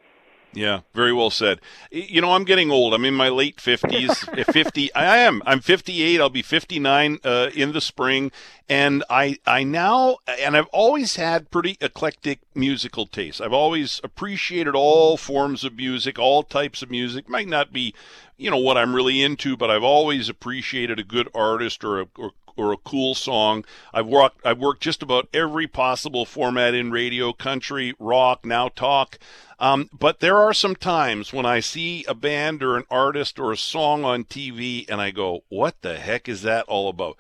Yeah, 0.55 0.81
very 0.93 1.13
well 1.13 1.31
said. 1.31 1.61
You 1.91 2.21
know, 2.21 2.33
I'm 2.33 2.45
getting 2.45 2.71
old. 2.71 2.93
I'm 2.93 3.05
in 3.05 3.15
my 3.15 3.29
late 3.31 3.57
50s. 3.57 4.47
50. 4.53 4.95
I 4.95 5.17
am. 5.19 5.43
I'm 5.47 5.61
58. 5.61 6.21
I'll 6.21 6.29
be 6.29 6.43
59 6.43 7.19
uh, 7.25 7.51
in 7.55 7.73
the 7.73 7.81
spring, 7.81 8.31
and 8.69 9.03
I 9.09 9.39
I 9.47 9.65
now 9.65 10.19
and 10.41 10.57
I've 10.57 10.67
always 10.67 11.17
had 11.17 11.51
pretty 11.51 11.79
eclectic 11.81 12.41
musical 12.55 13.07
taste. 13.07 13.41
I've 13.41 13.53
always 13.53 14.01
appreciated 14.05 14.75
all 14.75 15.17
forms 15.17 15.65
of 15.65 15.75
music, 15.77 16.19
all 16.19 16.43
types 16.43 16.83
of 16.83 16.91
music. 16.91 17.29
Might 17.29 17.49
not 17.49 17.73
be, 17.73 17.95
you 18.37 18.51
know, 18.51 18.59
what 18.59 18.77
I'm 18.77 18.95
really 18.95 19.23
into, 19.23 19.57
but 19.57 19.71
I've 19.71 19.83
always 19.83 20.29
appreciated 20.29 20.99
a 20.99 21.05
good 21.05 21.29
artist 21.35 21.83
or 21.83 22.01
a 22.01 22.07
or 22.19 22.33
or 22.57 22.73
a 22.73 22.77
cool 22.77 23.15
song. 23.15 23.65
I've 23.93 24.07
worked 24.07 24.41
I've 24.45 24.59
worked 24.59 24.83
just 24.83 25.03
about 25.03 25.29
every 25.33 25.67
possible 25.67 26.25
format 26.25 26.75
in 26.75 26.91
radio, 26.91 27.33
country, 27.33 27.95
rock, 27.99 28.45
now 28.45 28.69
talk. 28.69 29.19
Um, 29.59 29.89
but 29.97 30.21
there 30.21 30.39
are 30.39 30.53
some 30.53 30.75
times 30.75 31.33
when 31.33 31.47
I 31.47 31.61
see 31.61 32.05
a 32.09 32.15
band 32.15 32.63
or 32.63 32.77
an 32.77 32.85
artist 32.91 33.39
or 33.39 33.53
a 33.53 33.57
song 33.57 34.05
on 34.05 34.25
TV 34.25 34.87
and 34.89 35.01
I 35.01 35.11
go, 35.11 35.45
"What 35.49 35.83
the 35.83 35.99
heck 35.99 36.29
is 36.29 36.43
that 36.43 36.65
all 36.67 36.89
about?" 36.89 37.17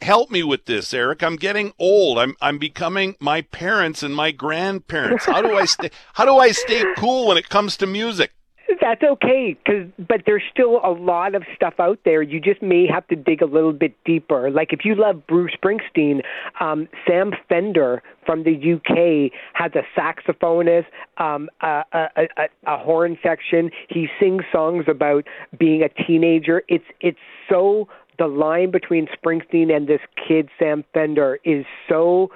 help 0.00 0.30
me 0.30 0.42
with 0.42 0.66
this, 0.66 0.94
Eric. 0.94 1.22
I'm 1.22 1.36
getting 1.36 1.72
old. 1.78 2.18
I'm 2.18 2.36
I'm 2.40 2.58
becoming 2.58 3.16
my 3.18 3.42
parents 3.42 4.02
and 4.02 4.14
my 4.14 4.30
grandparents. 4.30 5.24
How 5.24 5.42
do 5.42 5.56
I 5.56 5.64
stay 5.64 5.90
how 6.14 6.24
do 6.24 6.36
I 6.36 6.52
stay 6.52 6.84
cool 6.96 7.28
when 7.28 7.36
it 7.36 7.48
comes 7.48 7.76
to 7.78 7.86
music? 7.86 8.32
That's 8.80 9.02
okay, 9.02 9.56
cause, 9.66 9.86
but 9.98 10.22
there's 10.26 10.42
still 10.52 10.80
a 10.84 10.90
lot 10.90 11.34
of 11.34 11.42
stuff 11.54 11.74
out 11.78 11.98
there. 12.04 12.22
You 12.22 12.40
just 12.40 12.62
may 12.62 12.86
have 12.86 13.06
to 13.08 13.16
dig 13.16 13.42
a 13.42 13.46
little 13.46 13.72
bit 13.72 13.94
deeper. 14.04 14.50
Like 14.50 14.72
if 14.72 14.84
you 14.84 14.94
love 14.94 15.26
Bruce 15.26 15.52
Springsteen, 15.62 16.22
um, 16.60 16.88
Sam 17.06 17.32
Fender 17.48 18.02
from 18.24 18.44
the 18.44 18.52
UK 18.52 19.32
has 19.54 19.72
a 19.74 19.82
saxophonist, 19.98 20.86
um, 21.18 21.48
a, 21.60 21.82
a, 21.92 22.08
a, 22.16 22.48
a 22.66 22.78
horn 22.78 23.18
section. 23.22 23.70
He 23.88 24.08
sings 24.20 24.42
songs 24.52 24.84
about 24.88 25.26
being 25.58 25.82
a 25.82 25.88
teenager. 26.06 26.62
It's 26.68 26.84
it's 27.00 27.18
so 27.48 27.88
the 28.18 28.26
line 28.26 28.70
between 28.70 29.08
Springsteen 29.08 29.74
and 29.74 29.88
this 29.88 30.00
kid 30.28 30.48
Sam 30.58 30.84
Fender 30.92 31.38
is 31.44 31.64
so 31.88 32.30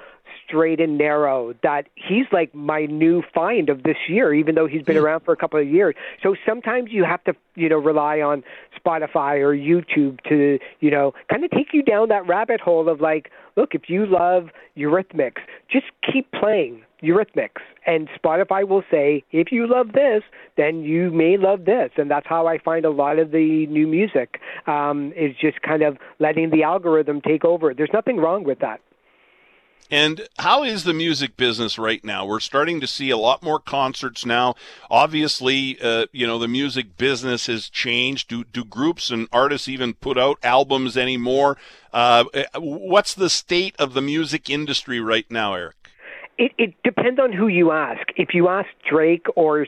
straight 0.45 0.79
and 0.79 0.97
narrow 0.97 1.53
that 1.63 1.87
he's 1.95 2.25
like 2.31 2.53
my 2.53 2.85
new 2.85 3.23
find 3.33 3.69
of 3.69 3.83
this 3.83 3.97
year 4.07 4.33
even 4.33 4.55
though 4.55 4.67
he's 4.67 4.83
been 4.83 4.97
around 4.97 5.21
for 5.21 5.31
a 5.31 5.37
couple 5.37 5.59
of 5.59 5.67
years. 5.67 5.95
So 6.21 6.35
sometimes 6.45 6.91
you 6.91 7.03
have 7.03 7.23
to 7.25 7.35
you 7.55 7.69
know 7.69 7.77
rely 7.77 8.19
on 8.19 8.43
spotify 8.77 9.39
or 9.39 9.55
youtube 9.55 10.19
to 10.27 10.59
you 10.81 10.91
know 10.91 11.13
kind 11.29 11.43
of 11.43 11.51
take 11.51 11.73
you 11.73 11.81
down 11.81 12.09
that 12.09 12.27
rabbit 12.27 12.59
hole 12.59 12.89
of 12.89 12.99
like 12.99 13.31
look 13.55 13.73
if 13.73 13.89
you 13.89 14.05
love 14.05 14.49
eurythmics 14.77 15.39
just 15.71 15.85
keep 16.11 16.29
playing 16.31 16.83
eurythmics. 17.05 17.61
And 17.85 18.09
spotify 18.09 18.67
will 18.67 18.83
say 18.89 19.23
if 19.31 19.51
you 19.51 19.67
love 19.67 19.93
this 19.93 20.23
then 20.57 20.83
you 20.83 21.11
may 21.11 21.37
love 21.37 21.65
this. 21.65 21.91
And 21.97 22.09
that's 22.09 22.27
how 22.27 22.47
i 22.47 22.57
find 22.57 22.85
a 22.85 22.89
lot 22.89 23.19
of 23.19 23.31
the 23.31 23.67
new 23.67 23.87
music 23.87 24.39
um, 24.67 25.13
is 25.15 25.35
just 25.39 25.61
kind 25.61 25.83
of 25.83 25.97
letting 26.19 26.49
the 26.49 26.63
algorithm 26.63 27.21
take 27.21 27.45
over. 27.45 27.73
There's 27.73 27.93
nothing 27.93 28.17
wrong 28.17 28.43
with 28.43 28.59
that 28.59 28.79
and 29.91 30.27
how 30.39 30.63
is 30.63 30.83
the 30.83 30.93
music 30.93 31.37
business 31.37 31.77
right 31.77 32.03
now? 32.03 32.25
We're 32.25 32.39
starting 32.39 32.81
to 32.81 32.87
see 32.87 33.09
a 33.09 33.17
lot 33.17 33.43
more 33.43 33.59
concerts 33.59 34.25
now. 34.25 34.55
Obviously, 34.89 35.79
uh, 35.81 36.07
you 36.11 36.25
know, 36.25 36.39
the 36.39 36.47
music 36.47 36.97
business 36.97 37.47
has 37.47 37.69
changed. 37.69 38.27
Do, 38.27 38.43
do 38.43 38.63
groups 38.63 39.11
and 39.11 39.27
artists 39.31 39.67
even 39.67 39.93
put 39.93 40.17
out 40.17 40.39
albums 40.43 40.97
anymore? 40.97 41.57
Uh, 41.93 42.25
what's 42.55 43.13
the 43.13 43.29
state 43.29 43.75
of 43.77 43.93
the 43.93 44.01
music 44.01 44.49
industry 44.49 44.99
right 44.99 45.29
now, 45.29 45.53
Eric? 45.53 45.75
It, 46.37 46.51
it 46.57 46.73
depends 46.83 47.19
on 47.19 47.31
who 47.31 47.47
you 47.47 47.71
ask. 47.71 48.07
If 48.17 48.33
you 48.33 48.49
ask 48.49 48.67
Drake 48.89 49.27
or 49.35 49.67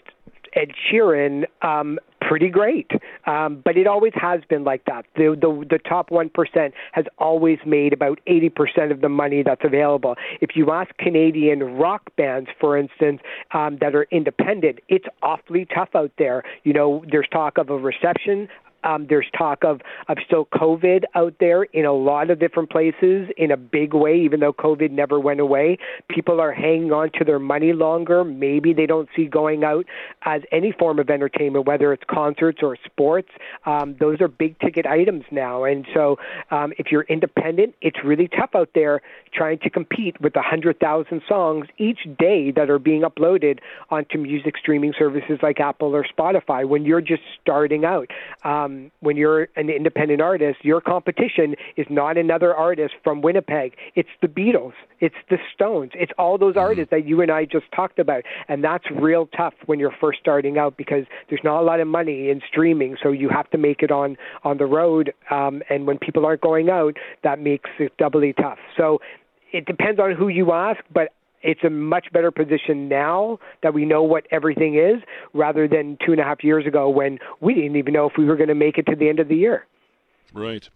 Ed 0.54 0.72
Sheeran, 0.92 1.46
um, 1.62 2.00
pretty 2.28 2.50
great. 2.50 2.92
Um, 3.26 3.62
but 3.64 3.78
it 3.78 3.88
always 3.88 4.14
has 4.16 4.42
been 4.50 4.64
like 4.64 4.84
that. 4.86 5.06
The, 5.16 5.38
the 5.40 5.66
the 5.70 5.80
top 5.80 6.12
one 6.12 6.30
percent 6.30 6.74
has 6.92 7.06
always 7.18 7.60
made 7.66 7.94
about 7.94 8.20
eighty 8.28 8.50
percent 8.50 8.92
of 8.92 9.02
the 9.02 9.10
money 9.10 9.44
that's 9.44 9.64
available. 9.64 10.16
If 10.42 10.52
you 10.56 10.72
ask 10.72 10.96
Canadian 10.98 11.60
rock 11.78 12.04
bands, 12.18 12.50
for 12.60 12.78
instance, 12.78 13.22
um, 13.54 13.78
that 13.82 13.96
are 13.96 14.08
independent, 14.12 14.80
it's 14.90 15.06
awfully 15.22 15.66
tough 15.74 15.90
out 15.96 16.12
there. 16.18 16.44
You 16.64 16.74
know, 16.74 17.06
there's 17.10 17.28
talk 17.32 17.58
of 17.58 17.70
a 17.70 17.78
reception, 17.78 18.50
um, 18.84 19.08
there's 19.08 19.28
talk 19.38 19.64
of, 19.64 19.82
of 20.08 20.18
still 20.26 20.46
COVID 20.46 21.04
out 21.16 21.36
there 21.40 21.64
in 21.64 21.86
a 21.86 21.94
lot 21.94 22.30
of 22.30 22.40
different 22.40 22.70
places 22.70 23.30
in 23.38 23.52
a 23.52 23.58
big 23.58 23.94
way, 23.94 24.20
even 24.20 24.40
though 24.40 24.54
COVID 24.54 24.92
never 24.92 25.20
went 25.20 25.40
away. 25.40 25.78
People 26.10 26.40
are 26.40 26.52
hanging 26.52 26.92
on 26.92 27.12
to 27.18 27.24
their 27.24 27.40
money 27.40 27.74
longer. 27.74 28.24
Maybe 28.24 28.74
they 28.74 28.86
don't 28.86 29.10
see 29.16 29.26
going 29.26 29.64
out 29.64 29.86
as 30.24 30.42
any 30.52 30.72
form 30.72 31.00
of 31.00 31.10
entertainment, 31.10 31.66
whether 31.66 31.94
it's 31.94 32.04
concerts 32.10 32.60
or 32.62 32.78
sports. 32.86 33.30
Um, 33.66 33.96
those 34.00 34.22
are 34.22 34.28
big 34.28 34.60
ticket 34.60 34.86
items 34.86 35.24
now. 35.32 35.64
And 35.64 35.86
so 35.94 36.18
um, 36.52 36.74
if 36.78 36.92
you're 36.92 37.04
independent, 37.04 37.76
it's 37.82 38.04
really 38.04 38.28
tough 38.28 38.52
out 38.56 38.70
there 38.76 39.02
trying 39.34 39.60
to 39.60 39.70
compete 39.70 40.20
with 40.22 40.36
100,000 40.36 41.22
songs 41.28 41.68
each 41.78 42.00
day 42.18 42.52
that 42.52 42.70
are 42.70 42.80
being 42.80 43.02
uploaded 43.02 43.60
onto 43.90 44.18
music 44.18 44.56
streaming 44.58 44.94
services 44.98 45.40
like 45.42 45.60
Apple 45.60 45.96
or 45.96 46.06
Spotify 46.06 46.68
when 46.68 46.86
you're 46.86 47.02
just 47.02 47.24
starting 47.42 47.86
out. 47.86 48.10
Um, 48.44 48.67
when 49.00 49.18
you're 49.18 49.48
an 49.56 49.70
independent 49.70 50.22
artist, 50.22 50.60
your 50.64 50.82
competition 50.82 51.56
is 51.76 51.86
not 51.90 52.18
another 52.18 52.56
artist 52.56 52.96
from 53.04 53.22
Winnipeg. 53.22 53.76
It's 53.96 54.10
the 54.22 54.28
Beatles, 54.28 54.74
it's 55.00 55.16
the 55.30 55.38
Stones, 55.54 55.92
it's 55.96 56.12
all 56.18 56.38
those 56.38 56.52
mm-hmm. 56.52 56.60
artists 56.60 56.92
that 56.92 57.06
you 57.06 57.22
and 57.22 57.32
I 57.32 57.46
just 57.46 57.66
talked 57.76 58.00
about. 58.00 58.24
And 58.48 58.64
that's 58.64 58.86
real 58.92 59.28
tough 59.36 59.54
when 59.66 59.80
you're 59.80 59.96
first 60.00 60.20
starting 60.20 60.58
out 60.58 60.78
because 60.78 61.06
there's 61.30 61.42
not 61.44 61.62
a 61.62 61.66
lot 61.66 61.80
of 61.80 61.88
money 61.88 62.30
in 62.30 62.42
streaming, 62.48 62.98
so 63.02 63.12
you 63.12 63.30
have 63.30 63.50
to 63.52 63.58
make 63.58 63.82
it 63.82 63.92
on 63.92 64.18
on 64.44 64.58
the 64.58 64.66
road. 64.66 65.14
Um, 65.30 65.62
and 65.70 65.88
when 65.88 65.98
people 65.98 66.26
aren't 66.26 66.42
going 66.42 66.70
out, 66.70 66.96
that 67.24 67.40
makes 67.40 67.70
it 67.80 67.96
doubly 67.98 68.34
tough. 68.34 68.60
So 68.76 69.00
it 69.52 69.66
depends 69.66 70.00
on 70.00 70.14
who 70.14 70.28
you 70.28 70.52
ask, 70.52 70.80
but 70.94 71.14
it's 71.42 71.64
a 71.64 71.70
much 71.70 72.12
better 72.12 72.32
position 72.32 72.88
now 72.90 73.40
that 73.64 73.74
we 73.74 73.86
know 73.86 74.04
what 74.04 74.26
everything 74.32 74.76
is 74.76 75.02
rather 75.34 75.68
than 75.68 75.98
two 76.06 76.12
and 76.12 76.22
a 76.22 76.24
half 76.24 76.44
years 76.44 76.66
ago 76.66 76.90
when 76.90 77.20
we 77.42 77.54
didn't 77.54 77.76
even 77.76 77.94
know 77.94 78.08
if 78.08 78.14
we 78.18 78.26
were 78.26 78.36
going 78.36 78.50
to 78.50 78.56
make 78.56 78.78
it 78.78 78.86
to 78.88 78.96
the 78.96 79.10
end 79.10 79.20
of 79.20 79.28
the 79.28 79.36
year. 79.36 79.66
Right. 80.34 80.70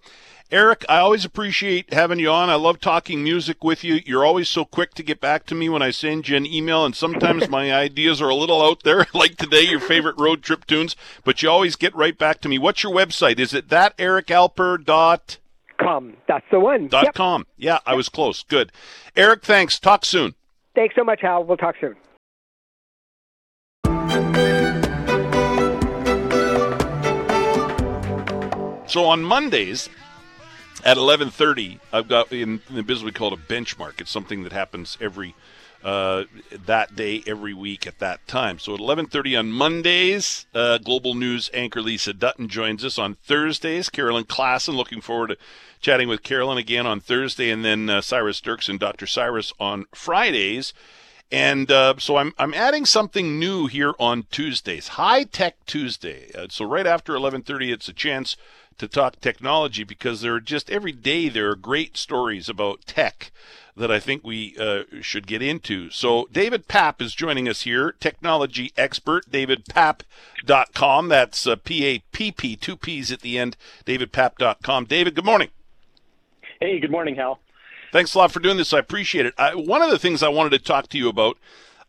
Eric, 0.52 0.84
I 0.90 0.98
always 0.98 1.24
appreciate 1.24 1.94
having 1.94 2.20
you 2.20 2.30
on. 2.30 2.50
I 2.50 2.56
love 2.56 2.82
talking 2.82 3.24
music 3.24 3.64
with 3.64 3.86
you. 3.86 4.02
You're 4.06 4.26
always 4.26 4.50
so 4.50 4.66
quick 4.66 4.94
to 4.96 5.04
get 5.04 5.22
back 5.22 5.46
to 5.46 5.56
me 5.56 5.70
when 5.70 5.82
I 5.82 5.92
send 5.92 6.28
you 6.28 6.36
an 6.36 6.46
email, 6.46 6.84
and 6.84 6.94
sometimes 6.94 7.48
my 7.48 7.74
ideas 7.74 8.22
are 8.22 8.28
a 8.28 8.36
little 8.36 8.62
out 8.62 8.84
there, 8.84 9.08
like 9.14 9.38
today, 9.38 9.62
your 9.62 9.80
favorite 9.80 10.20
road 10.20 10.44
trip 10.44 10.66
tunes, 10.66 10.98
but 11.24 11.42
you 11.42 11.50
always 11.50 11.78
get 11.78 11.96
right 11.96 12.18
back 12.18 12.42
to 12.42 12.50
me. 12.50 12.60
What's 12.60 12.84
your 12.84 12.94
website? 12.94 13.40
Is 13.40 13.54
it 13.54 13.70
that 13.70 13.98
ericalper 13.98 14.84
dot 14.84 15.38
com? 15.80 16.18
That's 16.28 16.46
the 16.52 16.60
one. 16.60 16.90
Dot 16.90 17.06
yep. 17.06 17.16
com. 17.16 17.48
Yeah, 17.56 17.80
I 17.86 17.96
was 17.96 18.10
close. 18.10 18.44
Good. 18.44 18.74
Eric, 19.16 19.46
thanks. 19.46 19.80
Talk 19.80 20.04
soon. 20.04 20.36
Thanks 20.74 20.96
so 20.96 21.04
much, 21.04 21.22
Hal. 21.22 21.44
We'll 21.44 21.58
talk 21.58 21.76
soon. 21.82 21.96
So 28.88 29.06
on 29.06 29.24
Mondays, 29.24 29.88
at 30.84 30.98
11:30, 30.98 31.80
I've 31.94 32.08
got 32.08 32.32
in, 32.34 32.62
the 32.70 32.84
business 32.84 33.06
we 33.06 33.12
call 33.12 33.34
it 33.34 33.40
a 33.40 33.42
benchmark. 33.42 34.02
It's 34.02 34.12
something 34.12 34.44
that 34.44 34.52
happens 34.52 34.98
every 35.00 35.34
uh, 35.84 36.24
that 36.66 36.96
day 36.96 37.24
every 37.26 37.54
week 37.54 37.88
at 37.88 38.00
that 38.00 38.26
time. 38.28 38.60
So 38.60 38.74
at 38.74 38.80
11:30 38.80 39.38
on 39.38 39.52
Mondays, 39.52 40.46
uh, 40.54 40.78
Global 40.78 41.16
News 41.16 41.50
anchor 41.54 41.82
Lisa 41.82 42.14
Dutton 42.14 42.48
joins 42.48 42.86
us. 42.86 42.98
On 42.98 43.16
Thursdays, 43.16 43.90
Carolyn 43.90 44.26
Klassen. 44.26 44.76
Looking 44.76 45.02
forward 45.02 45.28
to 45.30 45.38
chatting 45.80 46.08
with 46.08 46.24
Carolyn 46.24 46.58
again 46.58 46.86
on 46.86 47.00
Thursday, 47.00 47.50
and 47.50 47.66
then 47.66 47.90
uh, 47.90 48.02
Cyrus 48.02 48.40
Dirks 48.42 48.70
and 48.70 48.80
Dr. 48.80 49.08
Cyrus 49.08 49.54
on 49.60 49.86
Fridays. 49.94 50.74
And 51.32 51.72
uh, 51.72 51.96
so 51.98 52.18
I'm 52.18 52.34
I'm 52.38 52.54
adding 52.54 52.86
something 52.86 53.40
new 53.40 53.68
here 53.68 53.94
on 54.00 54.24
Tuesdays, 54.32 54.90
High 54.90 55.24
Tech 55.24 55.56
Tuesday. 55.66 56.30
Uh, 56.36 56.48
so 56.50 56.66
right 56.66 56.86
after 56.86 57.14
11:30, 57.14 57.72
it's 57.72 57.88
a 57.88 57.94
chance 57.94 58.36
to 58.78 58.88
talk 58.88 59.20
technology 59.20 59.84
because 59.84 60.22
there 60.22 60.36
are 60.36 60.42
just 60.42 60.70
every 60.70 60.92
day 60.92 61.30
there 61.30 61.50
are 61.50 61.56
great 61.56 61.98
stories 61.98 62.50
about 62.50 62.86
tech 62.86 63.32
that 63.76 63.92
I 63.92 64.00
think 64.00 64.24
we 64.24 64.56
uh, 64.60 64.84
should 65.02 65.28
get 65.28 65.42
into. 65.42 65.90
So 65.90 66.28
David 66.32 66.68
Papp 66.68 67.02
is 67.02 67.14
joining 67.14 67.48
us 67.48 67.62
here, 67.62 67.94
technology 68.00 68.74
expert, 68.78 69.30
davidpapp.com. 69.32 71.08
That's 71.08 71.48
uh, 71.48 71.56
P-A-P-P, 71.56 72.56
two 72.58 72.78
P's 72.78 73.12
at 73.12 73.22
the 73.22 73.38
end, 73.38 73.56
davidpapp.com. 73.86 74.86
David, 74.86 75.16
good 75.16 75.26
morning. 75.26 75.50
Hey, 76.60 76.80
good 76.80 76.92
morning, 76.92 77.16
Hal. 77.16 77.40
Thanks 77.92 78.14
a 78.14 78.20
lot 78.20 78.32
for 78.32 78.40
doing 78.40 78.58
this. 78.58 78.74
I 78.74 78.80
appreciate 78.80 79.26
it. 79.26 79.34
I, 79.38 79.56
one 79.56 79.82
of 79.82 79.90
the 79.90 80.00
things 80.00 80.24
I 80.24 80.30
wanted 80.30 80.52
to 80.52 80.60
talk 80.60 80.88
to 80.90 80.98
you 80.98 81.10
about, 81.10 81.38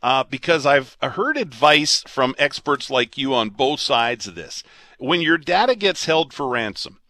uh, 0.03 0.25
because 0.25 0.67
I've 0.67 0.97
heard 1.01 1.37
advice 1.37 2.03
from 2.09 2.35
experts 2.39 2.91
like 2.91 3.17
you 3.17 3.35
on 3.35 3.51
both 3.51 3.81
sides 3.81 4.27
of 4.27 4.35
this 4.35 4.65
when 5.03 5.21
your 5.21 5.39
data 5.39 5.75
gets 5.75 6.05
held 6.05 6.33
for 6.33 6.49
ransom, 6.49 7.01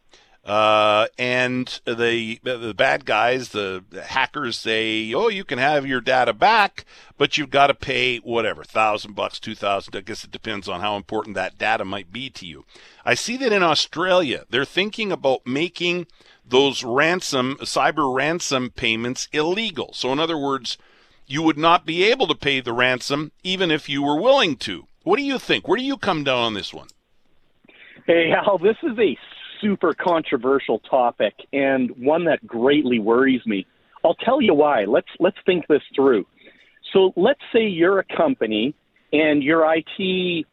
uh, 0.44 1.06
and 1.18 1.80
the 1.84 2.40
the 2.42 2.74
bad 2.74 3.04
guys, 3.04 3.50
the, 3.50 3.84
the, 3.90 4.02
hackers 4.02 4.58
say, 4.58 5.12
"Oh, 5.14 5.28
you 5.28 5.44
can 5.44 5.58
have 5.58 5.86
your 5.86 6.00
data 6.00 6.32
back, 6.32 6.84
but 7.16 7.36
you've 7.36 7.50
got 7.50 7.68
to 7.68 7.74
pay 7.74 8.16
whatever 8.18 8.64
thousand 8.64 9.14
bucks, 9.14 9.38
two 9.38 9.54
thousand. 9.54 9.94
I 9.94 10.00
guess 10.00 10.24
it 10.24 10.32
depends 10.32 10.68
on 10.68 10.80
how 10.80 10.96
important 10.96 11.36
that 11.36 11.58
data 11.58 11.84
might 11.84 12.10
be 12.10 12.30
to 12.30 12.46
you." 12.46 12.64
I 13.04 13.14
see 13.14 13.36
that 13.36 13.52
in 13.52 13.62
Australia, 13.62 14.46
they're 14.48 14.64
thinking 14.64 15.12
about 15.12 15.46
making 15.46 16.06
those 16.44 16.82
ransom, 16.82 17.56
cyber 17.60 18.12
ransom 18.12 18.70
payments 18.70 19.28
illegal. 19.32 19.92
So, 19.92 20.12
in 20.12 20.18
other 20.18 20.38
words, 20.38 20.78
you 21.26 21.42
would 21.42 21.58
not 21.58 21.86
be 21.86 22.04
able 22.04 22.26
to 22.26 22.34
pay 22.34 22.60
the 22.60 22.72
ransom 22.72 23.32
even 23.44 23.70
if 23.70 23.88
you 23.88 24.02
were 24.02 24.20
willing 24.20 24.56
to. 24.56 24.86
What 25.04 25.18
do 25.18 25.22
you 25.22 25.38
think? 25.38 25.68
Where 25.68 25.78
do 25.78 25.84
you 25.84 25.98
come 25.98 26.24
down 26.24 26.38
on 26.38 26.54
this 26.54 26.72
one? 26.74 26.88
Hey, 28.04 28.32
Al, 28.32 28.58
this 28.58 28.76
is 28.82 28.98
a 28.98 29.16
super 29.60 29.94
controversial 29.94 30.80
topic 30.80 31.34
and 31.52 31.88
one 31.98 32.24
that 32.24 32.44
greatly 32.44 32.98
worries 32.98 33.42
me. 33.46 33.64
I'll 34.04 34.16
tell 34.16 34.42
you 34.42 34.54
why. 34.54 34.86
Let's 34.86 35.06
let's 35.20 35.36
think 35.46 35.68
this 35.68 35.82
through. 35.94 36.26
So 36.92 37.12
let's 37.16 37.40
say 37.52 37.68
you're 37.68 38.00
a 38.00 38.04
company 38.16 38.74
and 39.12 39.40
your 39.40 39.64
IT 39.72 40.46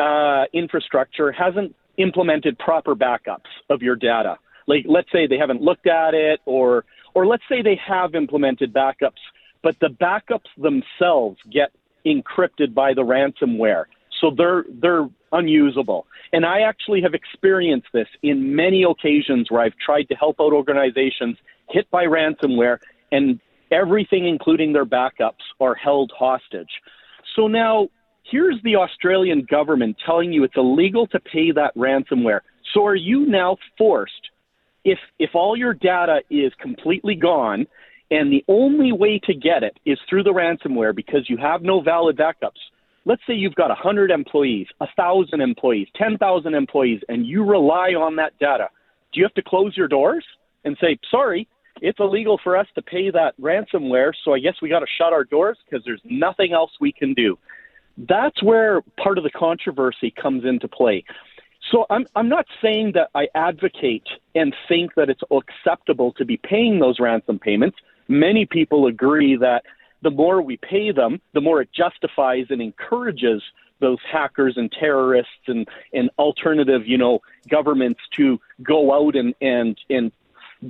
uh, 0.00 0.44
infrastructure 0.52 1.30
hasn't 1.30 1.76
implemented 1.96 2.58
proper 2.58 2.96
backups 2.96 3.52
of 3.70 3.82
your 3.82 3.94
data. 3.94 4.36
Like 4.66 4.84
let's 4.88 5.10
say 5.12 5.28
they 5.28 5.38
haven't 5.38 5.62
looked 5.62 5.86
at 5.86 6.14
it, 6.14 6.40
or 6.44 6.84
or 7.14 7.24
let's 7.24 7.44
say 7.48 7.62
they 7.62 7.78
have 7.86 8.16
implemented 8.16 8.74
backups, 8.74 9.22
but 9.62 9.78
the 9.78 9.88
backups 9.88 10.50
themselves 10.58 11.38
get 11.52 11.70
encrypted 12.04 12.74
by 12.74 12.94
the 12.94 13.02
ransomware, 13.02 13.84
so 14.20 14.30
they're 14.36 14.64
they're 14.80 15.08
unusable. 15.32 16.06
And 16.32 16.44
I 16.44 16.60
actually 16.60 17.02
have 17.02 17.14
experienced 17.14 17.88
this 17.92 18.08
in 18.22 18.54
many 18.54 18.84
occasions 18.84 19.50
where 19.50 19.62
I've 19.62 19.76
tried 19.84 20.04
to 20.04 20.14
help 20.14 20.36
out 20.40 20.52
organizations 20.52 21.36
hit 21.70 21.90
by 21.90 22.04
ransomware 22.04 22.78
and 23.12 23.40
everything, 23.70 24.26
including 24.26 24.72
their 24.72 24.86
backups, 24.86 25.44
are 25.60 25.74
held 25.74 26.12
hostage. 26.16 26.70
So 27.34 27.48
now 27.48 27.88
here's 28.30 28.60
the 28.64 28.76
Australian 28.76 29.46
government 29.48 29.96
telling 30.04 30.32
you 30.32 30.44
it's 30.44 30.56
illegal 30.56 31.06
to 31.08 31.20
pay 31.20 31.52
that 31.52 31.74
ransomware. 31.76 32.40
So 32.74 32.84
are 32.86 32.96
you 32.96 33.26
now 33.26 33.56
forced, 33.78 34.30
if, 34.84 34.98
if 35.18 35.30
all 35.34 35.56
your 35.56 35.74
data 35.74 36.20
is 36.30 36.52
completely 36.60 37.14
gone 37.14 37.66
and 38.10 38.32
the 38.32 38.44
only 38.48 38.92
way 38.92 39.20
to 39.24 39.34
get 39.34 39.62
it 39.62 39.78
is 39.84 39.98
through 40.08 40.22
the 40.22 40.32
ransomware 40.32 40.94
because 40.94 41.28
you 41.28 41.36
have 41.36 41.62
no 41.62 41.80
valid 41.80 42.16
backups, 42.16 42.60
let's 43.06 43.22
say 43.26 43.32
you've 43.32 43.54
got 43.54 43.68
100 43.68 44.10
employees, 44.10 44.66
1,000 44.78 45.40
employees, 45.40 45.88
10,000 45.96 46.54
employees, 46.54 47.00
and 47.08 47.24
you 47.24 47.42
rely 47.44 47.94
on 47.94 48.16
that 48.16 48.38
data. 48.38 48.68
Do 49.12 49.20
you 49.20 49.24
have 49.24 49.34
to 49.34 49.42
close 49.42 49.74
your 49.76 49.88
doors 49.88 50.24
and 50.64 50.76
say, 50.80 50.98
sorry, 51.10 51.48
it's 51.80 52.00
illegal 52.00 52.38
for 52.42 52.56
us 52.56 52.66
to 52.74 52.82
pay 52.82 53.10
that 53.10 53.34
ransomware, 53.40 54.12
so 54.24 54.34
I 54.34 54.40
guess 54.40 54.54
we 54.60 54.68
got 54.68 54.80
to 54.80 54.86
shut 54.98 55.12
our 55.12 55.24
doors 55.24 55.56
because 55.64 55.84
there's 55.84 56.00
nothing 56.04 56.52
else 56.52 56.72
we 56.80 56.92
can 56.92 57.14
do? 57.14 57.38
That's 57.96 58.42
where 58.42 58.82
part 59.02 59.16
of 59.16 59.24
the 59.24 59.30
controversy 59.30 60.10
comes 60.10 60.44
into 60.44 60.68
play. 60.68 61.04
So 61.70 61.86
I'm 61.90 62.06
I'm 62.14 62.28
not 62.28 62.46
saying 62.62 62.92
that 62.92 63.08
I 63.14 63.28
advocate 63.34 64.06
and 64.34 64.54
think 64.68 64.94
that 64.94 65.08
it's 65.08 65.22
acceptable 65.30 66.12
to 66.12 66.24
be 66.24 66.36
paying 66.36 66.78
those 66.78 67.00
ransom 67.00 67.38
payments. 67.38 67.78
Many 68.08 68.46
people 68.46 68.86
agree 68.86 69.36
that 69.36 69.64
the 70.06 70.10
more 70.12 70.40
we 70.40 70.56
pay 70.56 70.92
them, 70.92 71.20
the 71.34 71.40
more 71.40 71.60
it 71.60 71.68
justifies 71.72 72.46
and 72.50 72.62
encourages 72.62 73.42
those 73.80 73.98
hackers 74.08 74.56
and 74.56 74.70
terrorists 74.70 75.48
and, 75.48 75.66
and 75.92 76.10
alternative, 76.16 76.86
you 76.86 76.96
know, 76.96 77.18
governments 77.48 77.98
to 78.12 78.40
go 78.62 78.94
out 78.94 79.16
and, 79.16 79.34
and, 79.40 79.76
and 79.90 80.12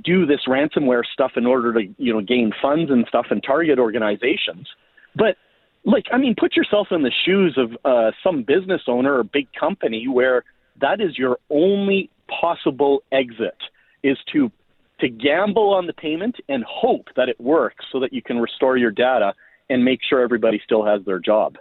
do 0.03 0.25
this 0.25 0.39
ransomware 0.47 1.03
stuff 1.05 1.33
in 1.35 1.45
order 1.45 1.71
to, 1.71 1.87
you 1.99 2.11
know, 2.11 2.19
gain 2.19 2.51
funds 2.59 2.89
and 2.89 3.05
stuff 3.07 3.27
and 3.29 3.43
target 3.43 3.77
organizations. 3.77 4.67
But 5.15 5.37
like, 5.85 6.07
I 6.11 6.17
mean, 6.17 6.33
put 6.35 6.55
yourself 6.55 6.87
in 6.89 7.03
the 7.03 7.11
shoes 7.23 7.59
of 7.59 7.77
uh, 7.85 8.13
some 8.23 8.41
business 8.41 8.81
owner 8.87 9.19
or 9.19 9.23
big 9.23 9.53
company 9.53 10.07
where 10.07 10.45
that 10.81 10.99
is 10.99 11.15
your 11.15 11.37
only 11.51 12.09
possible 12.27 13.03
exit 13.11 13.57
is 14.01 14.17
to 14.33 14.51
to 14.99 15.09
gamble 15.09 15.73
on 15.73 15.87
the 15.87 15.93
payment 15.93 16.37
and 16.49 16.63
hope 16.63 17.09
that 17.15 17.29
it 17.29 17.39
works 17.39 17.85
so 17.91 17.99
that 17.99 18.13
you 18.13 18.21
can 18.21 18.39
restore 18.39 18.77
your 18.77 18.91
data 18.91 19.33
and 19.69 19.83
make 19.83 19.99
sure 20.07 20.21
everybody 20.21 20.61
still 20.63 20.85
has 20.85 21.03
their 21.05 21.19
job. 21.19 21.57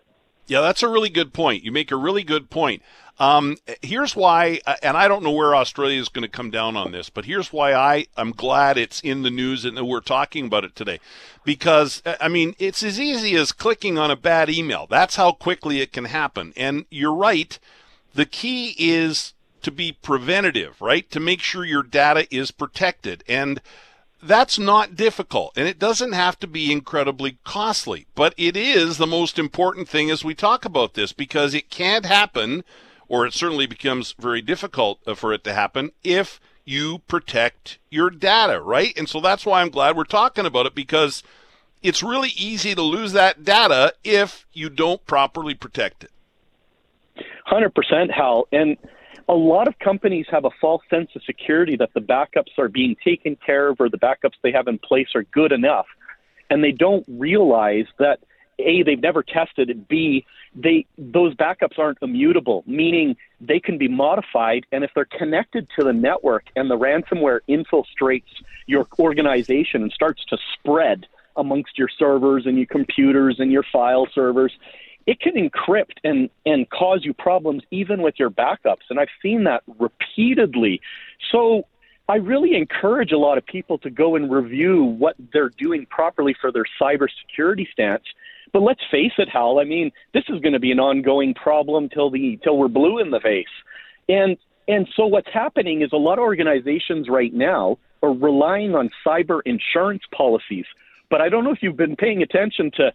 Yeah, 0.46 0.60
that's 0.60 0.82
a 0.82 0.88
really 0.88 1.08
good 1.08 1.32
point. 1.32 1.64
You 1.64 1.72
make 1.72 1.90
a 1.90 1.96
really 1.96 2.22
good 2.22 2.50
point. 2.50 2.82
Um, 3.18 3.56
here's 3.82 4.14
why, 4.14 4.60
and 4.82 4.96
I 4.96 5.08
don't 5.08 5.24
know 5.24 5.32
where 5.32 5.56
Australia 5.56 6.00
is 6.00 6.08
going 6.08 6.22
to 6.22 6.28
come 6.28 6.50
down 6.50 6.76
on 6.76 6.92
this, 6.92 7.10
but 7.10 7.24
here's 7.24 7.52
why 7.52 7.72
I 7.72 8.06
am 8.16 8.30
glad 8.30 8.78
it's 8.78 9.00
in 9.00 9.22
the 9.22 9.30
news 9.30 9.64
and 9.64 9.76
that 9.76 9.86
we're 9.86 10.00
talking 10.00 10.46
about 10.46 10.64
it 10.64 10.76
today. 10.76 11.00
Because, 11.44 12.02
I 12.20 12.28
mean, 12.28 12.54
it's 12.58 12.82
as 12.82 13.00
easy 13.00 13.34
as 13.34 13.52
clicking 13.52 13.98
on 13.98 14.10
a 14.10 14.16
bad 14.16 14.50
email. 14.50 14.86
That's 14.88 15.16
how 15.16 15.32
quickly 15.32 15.80
it 15.80 15.92
can 15.92 16.04
happen. 16.04 16.52
And 16.56 16.84
you're 16.90 17.14
right. 17.14 17.58
The 18.14 18.26
key 18.26 18.74
is 18.78 19.32
to 19.66 19.72
be 19.72 19.90
preventative, 19.90 20.80
right? 20.80 21.10
To 21.10 21.18
make 21.18 21.40
sure 21.40 21.64
your 21.64 21.82
data 21.82 22.32
is 22.32 22.52
protected. 22.52 23.24
And 23.28 23.60
that's 24.22 24.60
not 24.60 24.94
difficult 24.94 25.52
and 25.56 25.66
it 25.66 25.78
doesn't 25.78 26.12
have 26.12 26.38
to 26.38 26.46
be 26.46 26.70
incredibly 26.70 27.38
costly, 27.42 28.06
but 28.14 28.32
it 28.36 28.56
is 28.56 28.96
the 28.96 29.08
most 29.08 29.40
important 29.40 29.88
thing 29.88 30.08
as 30.08 30.24
we 30.24 30.36
talk 30.36 30.64
about 30.64 30.94
this 30.94 31.12
because 31.12 31.52
it 31.52 31.68
can't 31.68 32.06
happen 32.06 32.62
or 33.08 33.26
it 33.26 33.34
certainly 33.34 33.66
becomes 33.66 34.14
very 34.20 34.40
difficult 34.40 35.00
uh, 35.04 35.14
for 35.14 35.32
it 35.32 35.42
to 35.42 35.52
happen 35.52 35.90
if 36.04 36.40
you 36.64 37.00
protect 37.08 37.78
your 37.90 38.08
data, 38.08 38.60
right? 38.60 38.96
And 38.96 39.08
so 39.08 39.20
that's 39.20 39.44
why 39.44 39.60
I'm 39.60 39.70
glad 39.70 39.96
we're 39.96 40.04
talking 40.04 40.46
about 40.46 40.66
it 40.66 40.76
because 40.76 41.24
it's 41.82 42.04
really 42.04 42.30
easy 42.36 42.76
to 42.76 42.82
lose 42.82 43.12
that 43.12 43.44
data 43.44 43.94
if 44.04 44.46
you 44.52 44.70
don't 44.70 45.04
properly 45.06 45.54
protect 45.54 46.04
it. 46.04 46.10
100% 47.50 48.10
Hal. 48.10 48.48
And 48.52 48.76
a 49.28 49.34
lot 49.34 49.66
of 49.66 49.78
companies 49.78 50.26
have 50.30 50.44
a 50.44 50.50
false 50.60 50.82
sense 50.88 51.10
of 51.16 51.22
security 51.24 51.76
that 51.76 51.92
the 51.94 52.00
backups 52.00 52.58
are 52.58 52.68
being 52.68 52.96
taken 53.04 53.36
care 53.36 53.68
of 53.68 53.80
or 53.80 53.88
the 53.88 53.98
backups 53.98 54.34
they 54.42 54.52
have 54.52 54.68
in 54.68 54.78
place 54.78 55.08
are 55.14 55.24
good 55.24 55.52
enough. 55.52 55.86
And 56.48 56.62
they 56.62 56.70
don't 56.70 57.04
realize 57.08 57.86
that 57.98 58.20
A, 58.60 58.84
they've 58.84 59.00
never 59.00 59.24
tested 59.24 59.68
it, 59.70 59.88
B, 59.88 60.24
they 60.54 60.86
those 60.96 61.34
backups 61.34 61.78
aren't 61.78 61.98
immutable, 62.00 62.62
meaning 62.66 63.16
they 63.40 63.60
can 63.60 63.78
be 63.78 63.88
modified, 63.88 64.64
and 64.72 64.84
if 64.84 64.90
they're 64.94 65.04
connected 65.04 65.68
to 65.76 65.84
the 65.84 65.92
network 65.92 66.44
and 66.54 66.70
the 66.70 66.78
ransomware 66.78 67.40
infiltrates 67.48 68.22
your 68.66 68.86
organization 68.98 69.82
and 69.82 69.92
starts 69.92 70.24
to 70.26 70.38
spread 70.54 71.06
amongst 71.36 71.76
your 71.76 71.88
servers 71.98 72.46
and 72.46 72.56
your 72.56 72.66
computers 72.66 73.36
and 73.38 73.52
your 73.52 73.64
file 73.70 74.06
servers, 74.14 74.52
it 75.06 75.20
can 75.20 75.34
encrypt 75.34 75.98
and 76.04 76.30
and 76.44 76.68
cause 76.70 77.00
you 77.04 77.14
problems 77.14 77.62
even 77.70 78.02
with 78.02 78.14
your 78.18 78.30
backups, 78.30 78.86
and 78.90 78.98
I've 78.98 79.08
seen 79.22 79.44
that 79.44 79.62
repeatedly. 79.78 80.80
So 81.30 81.66
I 82.08 82.16
really 82.16 82.54
encourage 82.54 83.12
a 83.12 83.18
lot 83.18 83.36
of 83.38 83.46
people 83.46 83.78
to 83.78 83.90
go 83.90 84.16
and 84.16 84.30
review 84.30 84.84
what 84.84 85.16
they're 85.32 85.50
doing 85.50 85.86
properly 85.86 86.36
for 86.40 86.52
their 86.52 86.64
cybersecurity 86.80 87.68
stance 87.72 88.04
but 88.52 88.62
let's 88.62 88.80
face 88.90 89.12
it, 89.18 89.28
Hal. 89.28 89.58
I 89.58 89.64
mean, 89.64 89.90
this 90.14 90.24
is 90.28 90.40
going 90.40 90.52
to 90.52 90.58
be 90.58 90.72
an 90.72 90.80
ongoing 90.80 91.34
problem 91.34 91.88
till 91.88 92.10
the 92.10 92.38
till 92.42 92.56
we're 92.56 92.68
blue 92.68 92.98
in 92.98 93.10
the 93.10 93.20
face. 93.20 93.44
And 94.08 94.36
and 94.68 94.88
so 94.96 95.06
what's 95.06 95.28
happening 95.32 95.82
is 95.82 95.90
a 95.92 95.98
lot 95.98 96.14
of 96.14 96.22
organizations 96.22 97.08
right 97.08 97.32
now 97.34 97.78
are 98.02 98.12
relying 98.12 98.74
on 98.74 98.90
cyber 99.06 99.40
insurance 99.44 100.02
policies. 100.10 100.64
But 101.10 101.20
I 101.20 101.28
don't 101.28 101.44
know 101.44 101.52
if 101.52 101.62
you've 101.62 101.76
been 101.76 101.96
paying 101.96 102.22
attention 102.22 102.70
to 102.76 102.92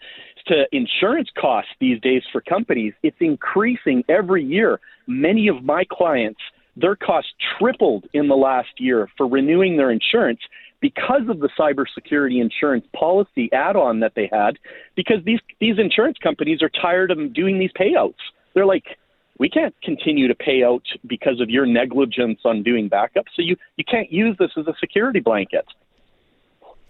to 0.47 0.65
insurance 0.71 1.29
costs 1.37 1.71
these 1.79 1.99
days 2.01 2.23
for 2.31 2.41
companies. 2.41 2.93
It's 3.03 3.17
increasing 3.19 4.03
every 4.09 4.43
year. 4.43 4.79
Many 5.07 5.47
of 5.47 5.63
my 5.63 5.83
clients, 5.89 6.39
their 6.75 6.95
costs 6.95 7.31
tripled 7.57 8.07
in 8.13 8.27
the 8.27 8.35
last 8.35 8.79
year 8.79 9.09
for 9.17 9.27
renewing 9.27 9.77
their 9.77 9.91
insurance 9.91 10.39
because 10.79 11.21
of 11.29 11.39
the 11.39 11.49
cybersecurity 11.59 12.41
insurance 12.41 12.85
policy 12.93 13.51
add-on 13.53 13.99
that 13.99 14.13
they 14.15 14.27
had, 14.31 14.57
because 14.95 15.23
these 15.23 15.39
these 15.59 15.77
insurance 15.77 16.17
companies 16.17 16.61
are 16.61 16.69
tired 16.69 17.11
of 17.11 17.33
doing 17.33 17.59
these 17.59 17.71
payouts. 17.79 18.15
They're 18.53 18.65
like, 18.65 18.97
we 19.37 19.49
can't 19.49 19.75
continue 19.83 20.27
to 20.27 20.35
pay 20.35 20.63
out 20.63 20.83
because 21.05 21.39
of 21.39 21.49
your 21.49 21.65
negligence 21.65 22.39
on 22.45 22.63
doing 22.63 22.89
backups. 22.89 23.29
So 23.35 23.41
you 23.41 23.55
you 23.77 23.83
can't 23.83 24.11
use 24.11 24.35
this 24.39 24.51
as 24.57 24.67
a 24.67 24.73
security 24.79 25.19
blanket. 25.19 25.65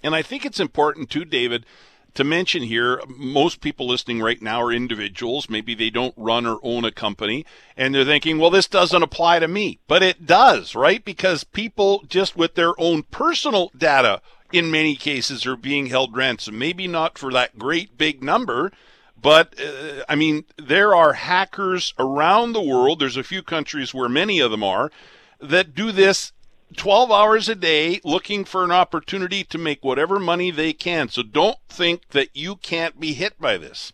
And 0.03 0.15
I 0.15 0.21
think 0.21 0.45
it's 0.45 0.59
important 0.59 1.09
too, 1.09 1.25
David, 1.25 1.65
to 2.13 2.23
mention 2.23 2.63
here, 2.63 3.01
most 3.07 3.61
people 3.61 3.87
listening 3.87 4.21
right 4.21 4.41
now 4.41 4.61
are 4.61 4.71
individuals. 4.71 5.49
Maybe 5.49 5.73
they 5.75 5.89
don't 5.89 6.13
run 6.17 6.45
or 6.45 6.59
own 6.63 6.85
a 6.85 6.91
company 6.91 7.45
and 7.77 7.93
they're 7.93 8.05
thinking, 8.05 8.37
well, 8.37 8.49
this 8.49 8.67
doesn't 8.67 9.03
apply 9.03 9.39
to 9.39 9.47
me. 9.47 9.79
But 9.87 10.03
it 10.03 10.25
does, 10.25 10.75
right? 10.75 11.03
Because 11.03 11.43
people 11.43 12.03
just 12.07 12.35
with 12.35 12.55
their 12.55 12.73
own 12.79 13.03
personal 13.03 13.71
data 13.77 14.21
in 14.51 14.71
many 14.71 14.95
cases 14.95 15.45
are 15.45 15.55
being 15.55 15.87
held 15.87 16.15
ransom. 16.15 16.57
Maybe 16.57 16.87
not 16.87 17.17
for 17.17 17.31
that 17.31 17.57
great 17.57 17.97
big 17.97 18.23
number, 18.23 18.71
but 19.19 19.55
uh, 19.59 20.03
I 20.09 20.15
mean, 20.15 20.45
there 20.57 20.95
are 20.95 21.13
hackers 21.13 21.93
around 21.97 22.53
the 22.53 22.61
world. 22.61 22.99
There's 22.99 23.17
a 23.17 23.23
few 23.23 23.43
countries 23.43 23.93
where 23.93 24.09
many 24.09 24.39
of 24.39 24.51
them 24.51 24.63
are 24.63 24.91
that 25.39 25.73
do 25.73 25.91
this 25.91 26.33
12 26.77 27.11
hours 27.11 27.49
a 27.49 27.55
day 27.55 27.99
looking 28.03 28.45
for 28.45 28.63
an 28.63 28.71
opportunity 28.71 29.43
to 29.45 29.57
make 29.57 29.83
whatever 29.83 30.19
money 30.19 30.51
they 30.51 30.73
can. 30.73 31.09
So 31.09 31.23
don't 31.23 31.57
think 31.69 32.09
that 32.09 32.29
you 32.33 32.55
can't 32.55 32.99
be 32.99 33.13
hit 33.13 33.39
by 33.39 33.57
this. 33.57 33.93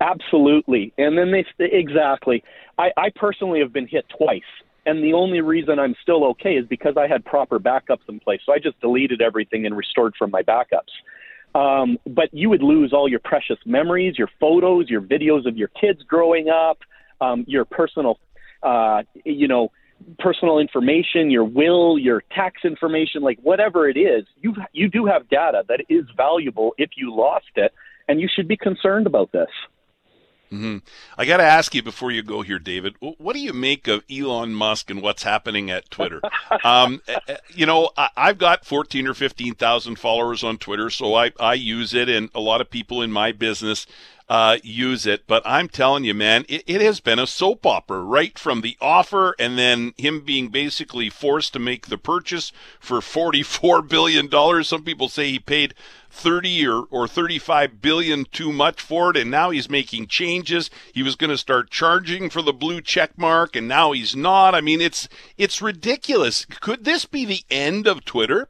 Absolutely. 0.00 0.92
And 0.98 1.16
then 1.16 1.30
they 1.30 1.44
exactly. 1.58 2.42
I, 2.78 2.90
I 2.96 3.10
personally 3.14 3.60
have 3.60 3.72
been 3.72 3.86
hit 3.86 4.04
twice. 4.16 4.42
And 4.86 5.02
the 5.02 5.14
only 5.14 5.40
reason 5.40 5.78
I'm 5.78 5.94
still 6.02 6.24
okay 6.30 6.56
is 6.56 6.66
because 6.66 6.96
I 6.98 7.06
had 7.06 7.24
proper 7.24 7.58
backups 7.58 8.06
in 8.08 8.20
place. 8.20 8.40
So 8.44 8.52
I 8.52 8.58
just 8.58 8.78
deleted 8.80 9.22
everything 9.22 9.64
and 9.64 9.74
restored 9.76 10.14
from 10.18 10.30
my 10.30 10.42
backups. 10.42 10.92
Um, 11.54 11.98
but 12.06 12.28
you 12.32 12.50
would 12.50 12.62
lose 12.62 12.92
all 12.92 13.08
your 13.08 13.20
precious 13.20 13.58
memories, 13.64 14.18
your 14.18 14.28
photos, 14.40 14.90
your 14.90 15.00
videos 15.00 15.46
of 15.46 15.56
your 15.56 15.68
kids 15.68 16.02
growing 16.02 16.48
up, 16.48 16.78
um, 17.20 17.44
your 17.46 17.64
personal, 17.64 18.18
uh, 18.62 19.04
you 19.24 19.48
know, 19.48 19.70
personal 20.18 20.58
information, 20.58 21.30
your 21.30 21.44
will, 21.44 21.98
your 21.98 22.22
tax 22.34 22.64
information, 22.64 23.22
like 23.22 23.38
whatever 23.42 23.88
it 23.88 23.96
is, 23.96 24.24
you 24.40 24.54
you 24.72 24.88
do 24.88 25.06
have 25.06 25.28
data 25.28 25.64
that 25.68 25.80
is 25.88 26.04
valuable 26.16 26.74
if 26.78 26.90
you 26.96 27.14
lost 27.14 27.50
it, 27.56 27.72
and 28.08 28.20
you 28.20 28.28
should 28.32 28.48
be 28.48 28.56
concerned 28.56 29.06
about 29.06 29.32
this. 29.32 29.48
Mm-hmm. 30.52 30.78
I 31.18 31.24
got 31.24 31.38
to 31.38 31.42
ask 31.42 31.74
you 31.74 31.82
before 31.82 32.12
you 32.12 32.22
go 32.22 32.42
here, 32.42 32.60
David. 32.60 32.94
What 33.00 33.32
do 33.32 33.40
you 33.40 33.52
make 33.52 33.88
of 33.88 34.04
Elon 34.10 34.54
Musk 34.54 34.88
and 34.88 35.02
what's 35.02 35.24
happening 35.24 35.70
at 35.70 35.90
Twitter? 35.90 36.20
um, 36.64 37.00
eh, 37.08 37.18
eh, 37.26 37.36
you 37.48 37.66
know, 37.66 37.90
I, 37.96 38.10
have 38.16 38.38
got 38.38 38.64
fourteen 38.64 39.08
or 39.08 39.14
fifteen 39.14 39.54
thousand 39.54 39.98
followers 39.98 40.44
on 40.44 40.58
Twitter, 40.58 40.90
so 40.90 41.14
I 41.14 41.32
I 41.40 41.54
use 41.54 41.92
it, 41.92 42.08
and 42.08 42.30
a 42.34 42.40
lot 42.40 42.60
of 42.60 42.70
people 42.70 43.02
in 43.02 43.10
my 43.10 43.32
business 43.32 43.86
uh, 44.28 44.58
use 44.62 45.06
it. 45.06 45.26
But 45.26 45.42
I'm 45.44 45.68
telling 45.68 46.04
you, 46.04 46.14
man, 46.14 46.44
it, 46.48 46.62
it 46.66 46.80
has 46.80 47.00
been 47.00 47.18
a 47.18 47.26
soap 47.26 47.66
opera 47.66 48.02
right 48.02 48.38
from 48.38 48.60
the 48.60 48.76
offer 48.80 49.34
and 49.38 49.58
then 49.58 49.92
him 49.96 50.20
being 50.22 50.48
basically 50.48 51.10
forced 51.10 51.52
to 51.52 51.58
make 51.58 51.88
the 51.88 51.98
purchase 51.98 52.52
for 52.80 53.00
$44 53.00 53.88
billion. 53.88 54.64
Some 54.64 54.82
people 54.82 55.08
say 55.08 55.30
he 55.30 55.38
paid 55.38 55.74
30 56.10 56.66
or, 56.66 56.84
or 56.90 57.08
35 57.08 57.82
billion 57.82 58.24
too 58.24 58.52
much 58.52 58.80
for 58.80 59.10
it 59.10 59.16
and 59.16 59.30
now 59.30 59.50
he's 59.50 59.68
making 59.68 60.06
changes 60.06 60.70
he 60.92 61.02
was 61.02 61.16
going 61.16 61.30
to 61.30 61.36
start 61.36 61.70
charging 61.70 62.30
for 62.30 62.40
the 62.40 62.52
blue 62.52 62.80
check 62.80 63.18
mark 63.18 63.56
and 63.56 63.66
now 63.66 63.90
he's 63.90 64.14
not 64.14 64.54
i 64.54 64.60
mean 64.60 64.80
it's 64.80 65.08
it's 65.36 65.60
ridiculous 65.60 66.44
could 66.60 66.84
this 66.84 67.04
be 67.04 67.24
the 67.24 67.42
end 67.50 67.88
of 67.88 68.04
twitter 68.04 68.48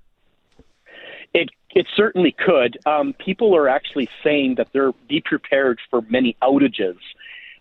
it 1.74 1.86
certainly 1.96 2.32
could. 2.32 2.78
Um, 2.86 3.14
people 3.14 3.54
are 3.56 3.68
actually 3.68 4.08
saying 4.22 4.54
that 4.56 4.68
they're 4.72 4.92
be 5.08 5.20
prepared 5.24 5.78
for 5.90 6.02
many 6.02 6.36
outages 6.42 6.96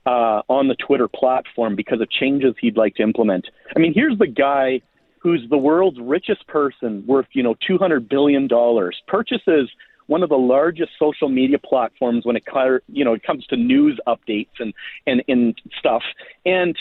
uh, 0.06 0.42
on 0.48 0.68
the 0.68 0.76
Twitter 0.76 1.08
platform 1.08 1.76
because 1.76 2.00
of 2.02 2.10
changes 2.10 2.54
he'd 2.60 2.78
like 2.78 2.96
to 2.96 3.04
implement. 3.04 3.48
I 3.76 3.80
mean, 3.80 3.94
here's 3.94 4.18
the 4.18 4.28
guy 4.28 4.82
who's 5.20 5.48
the 5.50 5.58
world's 5.58 6.00
richest 6.00 6.46
person, 6.48 7.04
worth 7.08 7.28
you 7.34 7.44
know 7.44 7.56
two 7.66 7.78
hundred 7.78 8.08
billion 8.08 8.48
dollars, 8.48 9.02
purchases 9.08 9.70
one 10.08 10.22
of 10.22 10.30
the 10.30 10.38
largest 10.38 10.92
social 11.00 11.30
media 11.30 11.58
platforms 11.58 12.26
when 12.26 12.36
it 12.36 12.44
you 12.88 13.04
know 13.04 13.14
it 13.14 13.24
comes 13.24 13.46
to 13.48 13.58
news 13.58 14.00
updates 14.08 14.60
and 14.60 14.74
and 15.08 15.24
and 15.28 15.60
stuff, 15.80 16.04
and 16.46 16.78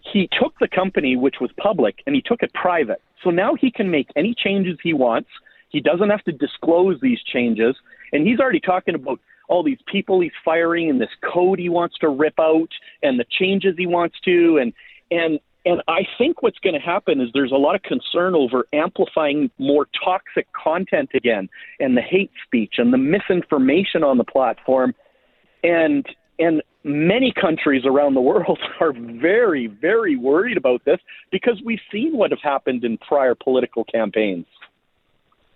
he 0.00 0.28
took 0.40 0.58
the 0.58 0.68
company 0.68 1.16
which 1.16 1.36
was 1.40 1.50
public 1.58 2.02
and 2.06 2.14
he 2.14 2.22
took 2.22 2.42
it 2.42 2.52
private. 2.54 3.00
So 3.22 3.30
now 3.30 3.54
he 3.54 3.70
can 3.70 3.90
make 3.90 4.08
any 4.16 4.34
changes 4.34 4.78
he 4.82 4.92
wants 4.92 5.28
he 5.72 5.80
doesn't 5.80 6.10
have 6.10 6.22
to 6.24 6.32
disclose 6.32 7.00
these 7.00 7.20
changes. 7.22 7.74
And 8.12 8.26
he's 8.26 8.38
already 8.38 8.60
talking 8.60 8.94
about 8.94 9.18
all 9.48 9.62
these 9.62 9.78
people 9.86 10.20
he's 10.20 10.32
firing 10.44 10.88
and 10.88 11.00
this 11.00 11.10
code 11.32 11.58
he 11.58 11.68
wants 11.68 11.98
to 11.98 12.08
rip 12.08 12.38
out 12.38 12.68
and 13.02 13.18
the 13.18 13.24
changes 13.30 13.74
he 13.76 13.86
wants 13.86 14.16
to 14.24 14.58
and 14.58 14.72
and 15.10 15.40
and 15.64 15.80
I 15.86 16.00
think 16.18 16.42
what's 16.42 16.58
going 16.58 16.74
to 16.74 16.80
happen 16.80 17.20
is 17.20 17.28
there's 17.34 17.52
a 17.52 17.56
lot 17.56 17.76
of 17.76 17.82
concern 17.82 18.34
over 18.34 18.66
amplifying 18.72 19.48
more 19.58 19.86
toxic 20.02 20.48
content 20.52 21.10
again 21.14 21.48
and 21.80 21.96
the 21.96 22.00
hate 22.00 22.32
speech 22.46 22.74
and 22.78 22.92
the 22.92 22.98
misinformation 22.98 24.02
on 24.02 24.16
the 24.16 24.24
platform 24.24 24.94
and 25.62 26.06
and 26.38 26.62
many 26.84 27.32
countries 27.38 27.82
around 27.84 28.14
the 28.14 28.20
world 28.20 28.58
are 28.80 28.92
very 28.92 29.66
very 29.66 30.16
worried 30.16 30.56
about 30.56 30.84
this 30.84 30.98
because 31.30 31.60
we've 31.64 31.80
seen 31.90 32.16
what 32.16 32.30
has 32.30 32.40
happened 32.42 32.84
in 32.84 32.96
prior 32.98 33.34
political 33.34 33.84
campaigns. 33.84 34.46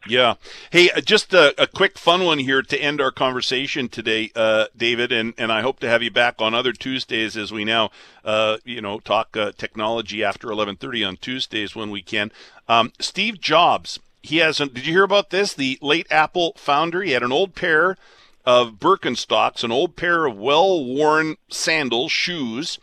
Yeah. 0.09 0.35
Hey, 0.71 0.91
uh, 0.91 1.01
just 1.01 1.35
a, 1.35 1.61
a, 1.61 1.67
quick 1.67 1.99
fun 1.99 2.25
one 2.25 2.39
here 2.39 2.63
to 2.63 2.79
end 2.79 3.01
our 3.01 3.11
conversation 3.11 3.89
today, 3.89 4.31
uh, 4.37 4.67
David, 4.77 5.11
and, 5.11 5.35
and 5.37 5.51
I 5.51 5.63
hope 5.63 5.81
to 5.81 5.89
have 5.89 6.03
you 6.03 6.11
back 6.11 6.37
on 6.41 6.55
other 6.55 6.73
Tuesdays 6.73 7.37
as 7.37 7.53
we 7.53 7.65
now, 7.65 7.91
uh, 8.25 8.59
you 8.65 8.81
know, 8.81 9.01
talk 9.01 9.37
uh, 9.37 9.53
technology 9.59 10.23
after 10.23 10.49
11:30 10.49 11.09
on 11.09 11.17
Tuesdays 11.17 11.75
when 11.75 11.91
we 11.91 12.03
can. 12.03 12.31
Um, 12.69 12.93
Steve 13.01 13.41
Jobs, 13.41 13.99
he 14.23 14.39
has. 14.39 14.59
Did 14.59 14.87
you 14.87 14.93
hear 14.93 15.05
about 15.05 15.31
this? 15.31 15.55
The 15.55 15.79
late 15.83 16.07
Apple 16.11 16.55
founder. 16.57 17.03
He 17.03 17.13
had 17.13 17.25
an 17.25 17.33
old 17.33 17.55
pair 17.55 17.97
of 18.45 18.75
Birkenstocks, 18.75 19.65
an 19.65 19.73
old 19.73 19.97
pair 19.97 20.25
of 20.25 20.39
well-worn 20.39 21.37
sandals, 21.49 22.13
shoes, 22.13 22.79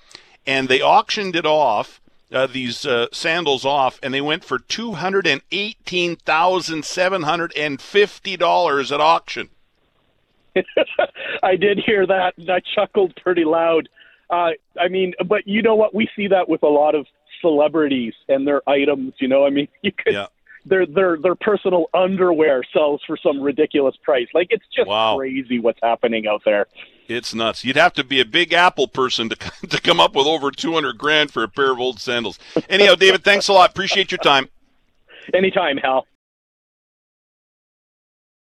and 0.45 0.67
they 0.67 0.81
auctioned 0.81 1.37
it 1.37 1.45
off 1.45 2.01
uh, 2.33 2.47
these 2.47 2.85
uh, 2.85 3.07
sandals 3.11 3.65
off, 3.65 3.99
and 4.01 4.13
they 4.13 4.21
went 4.21 4.43
for 4.43 4.59
two 4.59 4.93
hundred 4.93 5.27
and 5.27 5.41
eighteen 5.51 6.15
thousand 6.15 6.85
seven 6.85 7.23
hundred 7.23 7.53
and 7.55 7.81
fifty 7.81 8.35
dollars 8.35 8.91
at 8.91 8.99
auction. 8.99 9.49
I 11.43 11.55
did 11.55 11.79
hear 11.85 12.05
that, 12.07 12.37
and 12.37 12.49
I 12.49 12.59
chuckled 12.75 13.15
pretty 13.21 13.45
loud. 13.45 13.89
Uh, 14.29 14.51
I 14.79 14.87
mean, 14.89 15.13
but 15.25 15.47
you 15.47 15.61
know 15.61 15.75
what? 15.75 15.93
We 15.93 16.09
see 16.15 16.27
that 16.27 16.49
with 16.49 16.63
a 16.63 16.67
lot 16.67 16.95
of 16.95 17.05
celebrities 17.41 18.13
and 18.27 18.47
their 18.47 18.67
items. 18.67 19.13
You 19.19 19.27
know, 19.27 19.45
I 19.45 19.49
mean, 19.49 19.67
you 19.81 19.91
could. 19.91 20.13
Yeah. 20.13 20.27
Their 20.65 20.85
their 20.85 21.17
their 21.17 21.35
personal 21.35 21.87
underwear 21.93 22.63
sells 22.71 23.01
for 23.05 23.17
some 23.17 23.41
ridiculous 23.41 23.95
price. 24.01 24.27
Like 24.33 24.47
it's 24.49 24.65
just 24.73 24.87
wow. 24.87 25.17
crazy 25.17 25.59
what's 25.59 25.79
happening 25.83 26.27
out 26.27 26.41
there. 26.45 26.67
It's 27.07 27.33
nuts. 27.33 27.65
You'd 27.65 27.75
have 27.75 27.93
to 27.93 28.03
be 28.03 28.21
a 28.21 28.25
big 28.25 28.53
Apple 28.53 28.87
person 28.87 29.29
to 29.29 29.35
to 29.67 29.81
come 29.81 29.99
up 29.99 30.15
with 30.15 30.25
over 30.25 30.51
200 30.51 30.97
grand 30.97 31.31
for 31.31 31.43
a 31.43 31.47
pair 31.47 31.71
of 31.71 31.79
old 31.79 31.99
sandals. 31.99 32.39
Anyhow, 32.69 32.95
David, 32.95 33.23
thanks 33.23 33.47
a 33.47 33.53
lot. 33.53 33.71
Appreciate 33.71 34.11
your 34.11 34.19
time. 34.19 34.47
Anytime, 35.33 35.77
Hal. 35.77 36.05